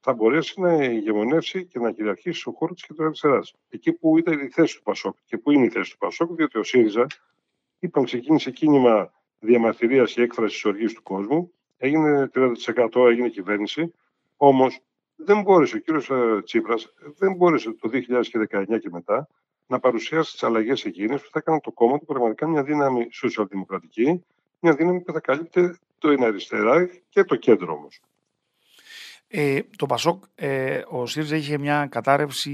θα 0.08 0.16
μπορέσει 0.16 0.60
να 0.60 0.84
ηγεμονεύσει 0.84 1.66
και 1.66 1.78
να 1.78 1.92
κυριαρχήσει 1.92 2.40
στον 2.40 2.52
χώρος 2.52 2.76
της 2.76 2.86
κεντροαριστερά. 2.86 3.40
Εκεί 3.68 3.92
που 3.92 4.18
ήταν 4.18 4.38
η 4.38 4.48
θέση 4.48 4.76
του 4.76 4.82
Πασόκ 4.82 5.16
και 5.24 5.38
που 5.38 5.50
είναι 5.50 5.64
η 5.64 5.68
θέση 5.68 5.90
του 5.90 5.98
Πασόκ, 5.98 6.34
διότι 6.34 6.58
ο 6.58 6.62
ΣΥΡΙΖΑ, 6.62 7.06
είπαμε, 7.78 8.06
ξεκίνησε 8.06 8.50
κίνημα 8.50 9.12
διαμαρτυρίας 9.38 10.12
και 10.12 10.22
έκφρασης 10.22 10.52
της 10.52 10.64
οργής 10.64 10.92
του 10.92 11.02
κόσμου, 11.02 11.52
έγινε 11.76 12.30
30% 12.34 13.06
έγινε 13.08 13.28
κυβέρνηση, 13.28 13.94
όμως 14.36 14.80
δεν 15.16 15.42
μπόρεσε 15.42 15.76
ο 15.76 15.78
κύριος 15.78 16.10
ε, 16.10 16.42
Τσίπρας, 16.44 16.94
δεν 17.18 17.34
μπόρεσε 17.34 17.72
το 17.72 17.90
2019 17.92 18.78
και 18.80 18.88
μετά 18.90 19.28
να 19.66 19.78
παρουσιάσει 19.78 20.32
τις 20.32 20.42
αλλαγές 20.42 20.84
εκείνες 20.84 21.22
που 21.22 21.28
θα 21.30 21.38
έκαναν 21.38 21.60
το 21.60 21.72
κόμμα 21.72 21.98
του 21.98 22.04
πραγματικά 22.04 22.48
μια 22.48 22.62
δύναμη 22.62 23.06
σοσιαλδημοκρατική, 23.10 24.24
μια 24.60 24.74
δύναμη 24.74 25.00
που 25.00 25.12
θα 25.12 25.20
καλύπτει 25.20 25.78
το 25.98 26.12
είναι 26.12 26.26
αριστερά 26.26 26.90
και 27.08 27.24
το 27.24 27.36
κέντρο 27.36 27.72
όμως. 27.72 28.00
Ε, 29.28 29.60
το 29.76 29.86
Πασόκ, 29.86 30.24
ε, 30.34 30.80
ο 30.88 31.06
ΣΥΡΙΖΑ 31.06 31.36
είχε 31.36 31.58
μια 31.58 31.86
κατάρρευση 31.90 32.52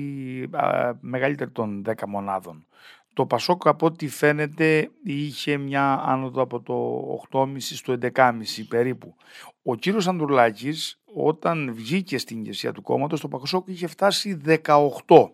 μεγαλύτερη 1.00 1.50
των 1.50 1.84
10 1.86 1.92
μονάδων. 2.06 2.66
Το 3.12 3.26
Πασόκ 3.26 3.66
από 3.66 3.86
ό,τι 3.86 4.08
φαίνεται 4.08 4.90
είχε 5.02 5.56
μια 5.56 6.02
άνοδο 6.06 6.42
από 6.42 6.60
το 6.60 7.02
8,5 7.30 7.56
στο 7.58 7.92
11,5 7.92 8.32
περίπου. 8.68 9.16
Ο 9.62 9.74
κύριος 9.74 10.08
Αντουρλάκης 10.08 11.00
όταν 11.04 11.74
βγήκε 11.74 12.18
στην 12.18 12.38
ηγεσία 12.38 12.72
του 12.72 12.82
κόμματος 12.82 13.20
το 13.20 13.28
Πασόκ 13.28 13.68
είχε 13.68 13.86
φτάσει 13.86 14.40
18. 14.44 15.30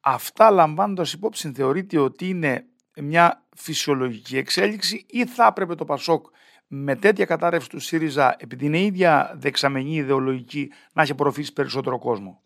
Αυτά 0.00 0.50
λαμβάνοντας 0.50 1.12
υπόψη 1.12 1.52
θεωρείτε 1.52 1.98
ότι 1.98 2.28
είναι 2.28 2.64
μια 2.96 3.44
φυσιολογική 3.56 4.36
εξέλιξη 4.36 5.04
ή 5.08 5.26
θα 5.26 5.46
έπρεπε 5.46 5.74
το 5.74 5.84
Πασόκ 5.84 6.26
με 6.72 6.96
τέτοια 6.96 7.24
κατάρρευση 7.24 7.68
του 7.68 7.78
ΣΥΡΙΖΑ 7.78 8.36
επί 8.38 8.56
την 8.56 8.72
ίδια 8.72 9.34
δεξαμενή 9.36 9.94
ιδεολογική 9.94 10.72
να 10.92 11.02
έχει 11.02 11.12
απορροφήσει 11.12 11.52
περισσότερο 11.52 11.98
κόσμο; 11.98 12.42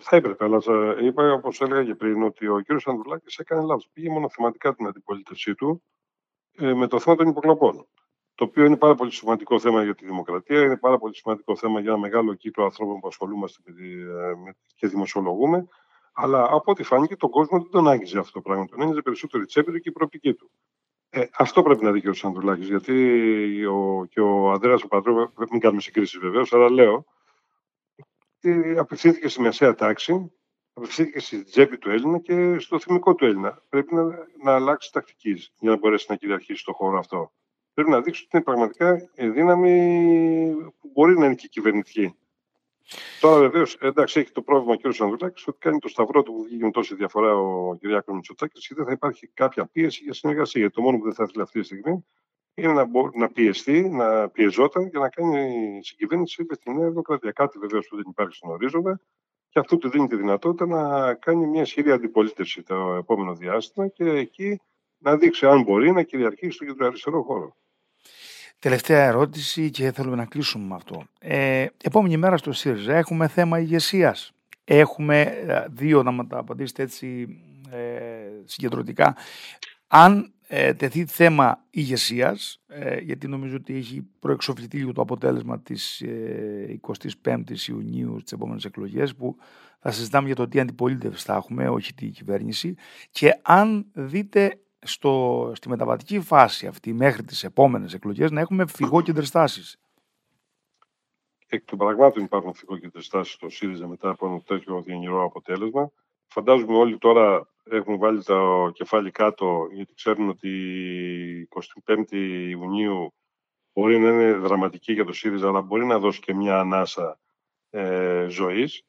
Θα 0.00 0.16
έπρεπε, 0.16 0.44
αλλά 0.44 0.58
είπα 1.02 1.32
όπως 1.32 1.60
έλεγα 1.60 1.84
και 1.84 1.94
πριν 1.94 2.22
ότι 2.22 2.48
ο 2.48 2.62
κ. 2.66 2.88
Ανδρουλάκης 2.88 3.38
έκανε 3.38 3.62
λάθος. 3.62 3.88
Πήγε 3.92 4.10
μόνο 4.10 4.28
θεματικά 4.28 4.74
την 4.74 4.86
αντιπολίτευσή 4.86 5.54
του 5.54 5.82
ε, 6.52 6.74
με 6.74 6.86
το 6.86 6.98
θέμα 6.98 7.16
των 7.16 7.28
υποκλοπών. 7.28 7.86
Το 8.34 8.44
οποίο 8.44 8.64
είναι 8.64 8.76
πάρα 8.76 8.94
πολύ 8.94 9.10
σημαντικό 9.10 9.58
θέμα 9.58 9.84
για 9.84 9.94
τη 9.94 10.06
δημοκρατία, 10.06 10.60
είναι 10.60 10.76
πάρα 10.76 10.98
πολύ 10.98 11.16
σημαντικό 11.16 11.56
θέμα 11.56 11.80
για 11.80 11.90
ένα 11.90 11.98
μεγάλο 11.98 12.34
κύκλο 12.34 12.64
ανθρώπων 12.64 13.00
που 13.00 13.06
ασχολούμαστε 13.06 13.62
με, 14.44 14.56
και 14.74 14.86
δημοσιολογούμε. 14.86 15.66
Αλλά 16.12 16.42
από 16.42 16.70
ό,τι 16.70 16.82
φάνηκε, 16.82 17.16
τον 17.16 17.30
κόσμο 17.30 17.58
δεν 17.58 17.70
τον 17.70 17.88
άγγιζε 17.88 18.18
αυτό 18.18 18.32
το 18.32 18.40
πράγμα. 18.40 18.64
Τον 18.66 18.80
ένιζε 18.80 19.02
περισσότερο 19.02 19.42
η 19.42 19.46
τσέπη 19.46 19.72
του 19.72 19.78
και 19.78 19.88
η 19.88 19.92
προοπτική 19.92 20.34
του. 20.34 20.50
Ε, 21.14 21.24
αυτό 21.36 21.62
πρέπει 21.62 21.84
να 21.84 21.92
δει 21.92 22.00
και 22.00 22.08
ο 22.08 22.12
Σαντουλάκη. 22.12 22.64
Γιατί 22.64 23.64
ο, 23.64 24.06
και 24.10 24.20
ο 24.20 24.50
Ανδρέας 24.50 24.82
ο 24.82 24.88
Πατρός, 24.88 25.30
μην 25.50 25.60
κάνουμε 25.60 25.80
συγκρίσεις 25.80 26.18
βεβαίως, 26.18 26.52
αλλά 26.52 26.70
λέω, 26.70 27.04
ε, 28.40 28.78
απευθύνθηκε 28.78 29.28
στη 29.28 29.40
μεσαία 29.40 29.74
τάξη, 29.74 30.32
απευθύνθηκε 30.72 31.18
στη 31.20 31.44
τσέπη 31.44 31.78
του 31.78 31.90
Έλληνα 31.90 32.18
και 32.18 32.58
στο 32.58 32.78
θυμικό 32.78 33.14
του 33.14 33.24
Έλληνα. 33.24 33.62
Πρέπει 33.68 33.94
να, 33.94 34.02
να 34.42 34.54
αλλάξει 34.54 34.92
τακτική 34.92 35.32
για 35.58 35.70
να 35.70 35.76
μπορέσει 35.76 36.06
να 36.08 36.16
κυριαρχήσει 36.16 36.64
το 36.64 36.72
χώρο 36.72 36.98
αυτό. 36.98 37.32
Πρέπει 37.74 37.90
να 37.90 38.00
δείξει 38.00 38.22
ότι 38.22 38.36
είναι 38.36 38.44
πραγματικά 38.44 39.10
δύναμη 39.16 40.54
που 40.80 40.90
μπορεί 40.92 41.18
να 41.18 41.24
είναι 41.24 41.34
και 41.34 41.48
κυβερνητική. 41.48 42.16
Τώρα 43.20 43.40
βεβαίως, 43.40 43.74
εντάξει, 43.74 44.20
έχει 44.20 44.32
το 44.32 44.42
πρόβλημα 44.42 44.72
ο 44.72 44.76
κ. 44.76 45.00
Ανδρουλάκης 45.00 45.46
ότι 45.46 45.58
κάνει 45.58 45.78
το 45.78 45.88
σταυρό 45.88 46.22
του 46.22 46.32
που 46.32 46.42
βγήκε 46.42 46.64
με 46.64 46.70
τόση 46.70 46.94
διαφορά 46.94 47.36
ο 47.36 47.76
κ. 47.76 48.10
Μητσοτάκης 48.10 48.68
και 48.68 48.74
δεν 48.74 48.84
θα 48.84 48.92
υπάρχει 48.92 49.26
κάποια 49.26 49.66
πίεση 49.66 50.02
για 50.04 50.12
συνεργασία. 50.12 50.60
Γιατί 50.60 50.74
το 50.76 50.82
μόνο 50.82 50.98
που 50.98 51.04
δεν 51.04 51.14
θα 51.14 51.24
ήθελε 51.28 51.42
αυτή 51.42 51.60
τη 51.60 51.64
στιγμή 51.64 52.04
είναι 52.54 52.72
να, 52.72 52.84
μπο, 52.84 53.10
να 53.14 53.28
πιεστεί, 53.28 53.88
να 53.88 54.28
πιεζόταν 54.28 54.90
και 54.90 54.98
να 54.98 55.08
κάνει 55.08 55.78
συγκυβέρνηση 55.82 56.44
με 56.48 56.56
τη 56.56 56.72
Νέα 56.72 56.88
Δημοκρατία. 56.88 57.32
Κάτι 57.32 57.58
βεβαίως 57.58 57.86
που 57.88 57.96
δεν 57.96 58.04
υπάρχει 58.08 58.34
στον 58.34 58.50
ορίζοντα 58.50 59.00
και 59.48 59.58
αυτό 59.58 59.76
του 59.76 59.88
δίνει 59.88 60.06
τη 60.06 60.16
δυνατότητα 60.16 60.66
να 60.66 61.14
κάνει 61.14 61.46
μια 61.46 61.62
ισχυρή 61.62 61.90
αντιπολίτευση 61.90 62.62
το 62.62 62.94
επόμενο 62.94 63.34
διάστημα 63.34 63.88
και 63.88 64.04
εκεί 64.04 64.60
να 64.98 65.16
δείξει 65.16 65.46
αν 65.46 65.62
μπορεί 65.62 65.92
να 65.92 66.02
κυριαρχήσει 66.02 66.50
στο 66.50 66.64
κεντροαριστερό 66.64 67.22
χώρο. 67.22 67.56
Τελευταία 68.62 69.06
ερώτηση 69.06 69.70
και 69.70 69.92
θέλουμε 69.92 70.16
να 70.16 70.24
κλείσουμε 70.24 70.66
με 70.66 70.74
αυτό. 70.74 71.04
Ε, 71.18 71.66
επόμενη 71.82 72.16
μέρα 72.16 72.36
στο 72.36 72.52
ΣΥΡΙΖΑ 72.52 72.94
έχουμε 72.94 73.28
θέμα 73.28 73.58
ηγεσίας. 73.58 74.32
Έχουμε 74.64 75.20
ε, 75.20 75.64
δύο, 75.70 76.02
να 76.02 76.26
τα 76.26 76.38
απαντήσετε 76.38 76.82
έτσι 76.82 77.28
ε, 77.70 77.78
συγκεντρωτικά. 78.44 79.16
Αν 79.86 80.32
ε, 80.46 80.74
τεθεί 80.74 81.04
θέμα 81.04 81.64
ηγεσίας, 81.70 82.62
ε, 82.66 83.00
γιατί 83.00 83.28
νομίζω 83.28 83.56
ότι 83.56 83.74
έχει 83.74 84.06
προεξοφληθεί 84.18 84.76
λίγο 84.76 84.92
το 84.92 85.00
αποτέλεσμα 85.00 85.60
της 85.60 86.00
ε, 86.00 86.80
25ης 87.22 87.68
Ιουνίου 87.68 88.18
στις 88.18 88.32
επόμενες 88.32 88.64
εκλογές 88.64 89.14
που 89.14 89.36
θα 89.80 89.90
συζητάμε 89.90 90.26
για 90.26 90.36
το 90.36 90.48
τι 90.48 90.60
αντιπολίτευση 90.60 91.24
θα 91.24 91.34
έχουμε, 91.34 91.68
όχι 91.68 91.94
τη 91.94 92.06
κυβέρνηση 92.06 92.74
και 93.10 93.38
αν 93.42 93.86
δείτε 93.92 94.60
στο, 94.82 95.52
στη 95.54 95.68
μεταβατική 95.68 96.20
φάση 96.20 96.66
αυτή 96.66 96.92
μέχρι 96.92 97.22
τις 97.22 97.44
επόμενες 97.44 97.94
εκλογές 97.94 98.30
να 98.30 98.40
έχουμε 98.40 98.66
φυγόκεντρες 98.66 99.30
τάσεις. 99.30 99.76
Εκ 101.46 101.64
των 101.64 101.78
πραγμάτων 101.78 102.24
υπάρχουν 102.24 102.54
φυγόκεντρες 102.54 103.08
τάσεις 103.08 103.34
στο 103.34 103.48
ΣΥΡΙΖΑ 103.48 103.86
μετά 103.86 104.08
από 104.08 104.26
ένα 104.26 104.40
τέτοιο 104.40 104.82
διενηρό 104.82 105.24
αποτέλεσμα. 105.24 105.92
Φαντάζομαι 106.26 106.76
όλοι 106.76 106.98
τώρα 106.98 107.48
έχουν 107.70 107.98
βάλει 107.98 108.22
το 108.22 108.70
κεφάλι 108.74 109.10
κάτω 109.10 109.68
γιατί 109.72 109.94
ξέρουν 109.94 110.28
ότι 110.28 110.48
η 111.40 111.48
25η 111.84 112.48
Ιουνίου 112.48 113.14
μπορεί 113.72 113.98
να 113.98 114.08
είναι 114.08 114.32
δραματική 114.32 114.92
για 114.92 115.04
το 115.04 115.12
ΣΥΡΙΖΑ 115.12 115.48
αλλά 115.48 115.60
μπορεί 115.60 115.84
να 115.84 115.98
δώσει 115.98 116.20
και 116.20 116.34
μια 116.34 116.58
ανάσα 116.58 117.18
ε, 117.70 118.26
ζωής 118.28 118.82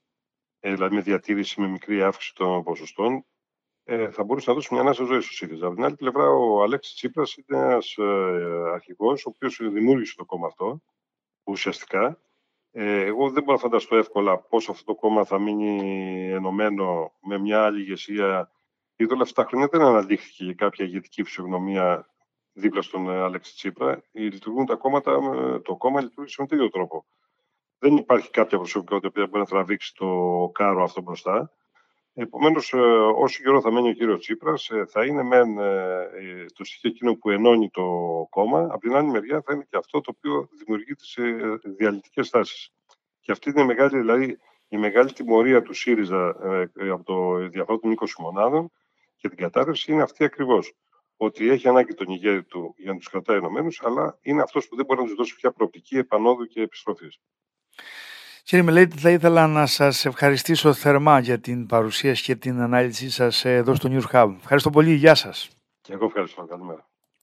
ε, 0.60 0.74
δηλαδή 0.74 0.96
με 0.96 1.02
διατήρηση 1.02 1.62
με 1.62 1.68
μικρή 1.68 2.04
αύξηση 2.04 2.36
των 2.36 2.64
ποσοστών 2.64 3.26
ε, 3.86 4.10
θα 4.10 4.24
μπορούσε 4.24 4.50
να 4.50 4.56
δώσει 4.56 4.74
μια 4.74 4.82
ανάσα 4.82 5.04
ζωή 5.04 5.22
στο 5.22 5.34
ΣΥΡΙΖΑ. 5.34 5.66
Από 5.66 5.76
την 5.76 5.84
άλλη 5.84 5.96
πλευρά, 5.96 6.30
ο 6.30 6.62
Αλέξης 6.64 6.94
Τσίπρας 6.94 7.36
είναι 7.36 7.60
ένας 7.60 7.96
ε, 7.98 8.04
αρχηγός, 8.74 9.26
ο 9.26 9.32
οποίος 9.36 9.58
δημιούργησε 9.58 10.16
το 10.16 10.26
κόμμα 10.26 10.48
αυτό 10.48 10.82
ουσιαστικά. 11.44 12.20
Ε, 12.72 13.02
εγώ 13.06 13.30
δεν 13.30 13.44
μπορώ 13.44 13.56
να 13.56 13.62
φανταστώ 13.62 13.96
εύκολα 13.96 14.40
πώς 14.40 14.70
αυτό 14.70 14.84
το 14.84 14.96
κόμμα 14.96 15.26
θα 15.26 15.40
μείνει 15.40 16.30
ενωμένο 16.32 17.14
με 17.22 17.38
μια 17.38 17.64
άλλη 17.66 17.82
ηγεσία. 17.82 18.52
Γιατί 18.96 19.14
όλα 19.14 19.24
αυτά 19.24 19.42
τα 19.42 19.48
χρόνια 19.48 19.68
δεν 19.72 19.82
αναδείχθηκε 19.82 20.44
για 20.44 20.54
κάποια 20.54 20.86
ηγετική 20.86 21.24
φυσιογνωμία 21.24 22.08
δίπλα 22.54 22.82
στον 22.82 23.10
ε, 23.10 23.22
Αλέξη 23.22 23.56
Τσίπρα. 23.56 24.04
Λειτουργούν 24.12 24.66
τα 24.66 24.76
κόμματα, 24.76 25.20
το 25.64 25.76
κόμμα 25.76 26.02
λειτουργήσε 26.02 26.42
με 26.42 26.48
τέτοιο 26.48 26.70
τρόπο. 26.70 27.06
Δεν 27.78 27.96
υπάρχει 27.98 28.30
κάποια 28.30 28.58
προσωπικότητα 28.58 29.12
που 29.12 29.20
μπορεί 29.20 29.40
να 29.40 29.46
τραβήξει 29.46 29.96
το 29.96 30.50
κάρο 30.54 30.84
αυτό 30.84 31.02
μπροστά. 31.02 31.52
Επομένως, 32.16 32.74
ε, 32.74 32.78
όσο 33.16 33.44
καιρό 33.44 33.62
θα 33.62 33.72
μένει 33.72 33.90
ο 33.90 33.94
κύριος 33.94 34.20
Τσίπρας, 34.20 34.70
ε, 34.70 34.86
θα 34.86 35.06
είναι 35.06 35.24
μεν 35.24 35.58
ε, 35.58 36.46
το 36.56 36.64
στοιχείο 36.64 36.90
εκείνο 36.90 37.16
που 37.16 37.30
ενώνει 37.30 37.70
το 37.70 37.84
κόμμα. 38.30 38.60
Από 38.60 38.80
την 38.80 38.96
άλλη 38.96 39.08
μεριά, 39.08 39.42
θα 39.46 39.54
είναι 39.54 39.66
και 39.70 39.78
αυτό 39.78 40.02
το 40.02 40.14
οποίο 40.18 40.50
δημιουργεί 40.58 40.94
τις 40.94 41.18
διαλυτικές 41.78 42.30
τάσεις. 42.30 42.70
Και 43.20 43.32
αυτή 43.32 43.50
είναι 43.50 43.62
η 43.62 43.66
μεγάλη, 43.66 44.00
δηλαδή, 44.00 44.38
η 44.68 44.78
μεγάλη 44.78 45.12
τιμωρία 45.12 45.62
του 45.62 45.74
ΣΥΡΙΖΑ 45.74 46.28
από 46.92 47.04
το 47.04 47.48
διαφορά 47.48 47.80
των 47.80 47.92
20 47.92 48.06
μονάδων 48.20 48.72
και 49.16 49.30
την 49.30 49.38
κατάρρευση 49.38 49.92
είναι 49.92 50.02
αυτή 50.02 50.24
ακριβώς. 50.24 50.74
Ότι 51.18 51.50
έχει 51.50 51.68
ανάγκη 51.68 51.94
τον 51.94 52.08
ηγέτη 52.10 52.44
του 52.44 52.74
για 52.78 52.92
να 52.92 52.98
τους 52.98 53.10
κρατάει 53.10 53.38
ενωμένους, 53.38 53.82
αλλά 53.84 54.18
είναι 54.22 54.42
αυτός 54.42 54.68
που 54.68 54.76
δεν 54.76 54.86
μπορεί 54.86 55.00
να 55.00 55.06
τους 55.06 55.16
δώσει 55.16 55.36
πια 55.36 55.52
προοπτική 55.52 55.98
επανόδου 55.98 56.46
και 56.46 56.62
επιστροφής. 56.62 57.20
Κύριε 58.46 58.66
Μελέτη, 58.66 58.98
θα 58.98 59.10
ήθελα 59.10 59.48
να 59.48 59.66
σας 59.66 60.06
ευχαριστήσω 60.06 60.74
θερμά 60.74 61.20
για 61.20 61.40
την 61.40 61.66
παρουσίαση 61.66 62.24
και 62.24 62.36
την 62.36 62.60
ανάλυση 62.60 63.10
σας 63.10 63.46
εδώ 63.46 63.76
στο 63.76 63.90
News 63.92 64.12
Hub. 64.12 64.36
Ευχαριστώ 64.40 64.70
πολύ. 64.70 64.94
Γεια 64.94 65.16
σας. 65.16 65.50
Και 65.82 65.94
εγώ 65.94 66.06
ευχαριστώ. 66.06 66.46
Καλημέρα. 66.46 66.88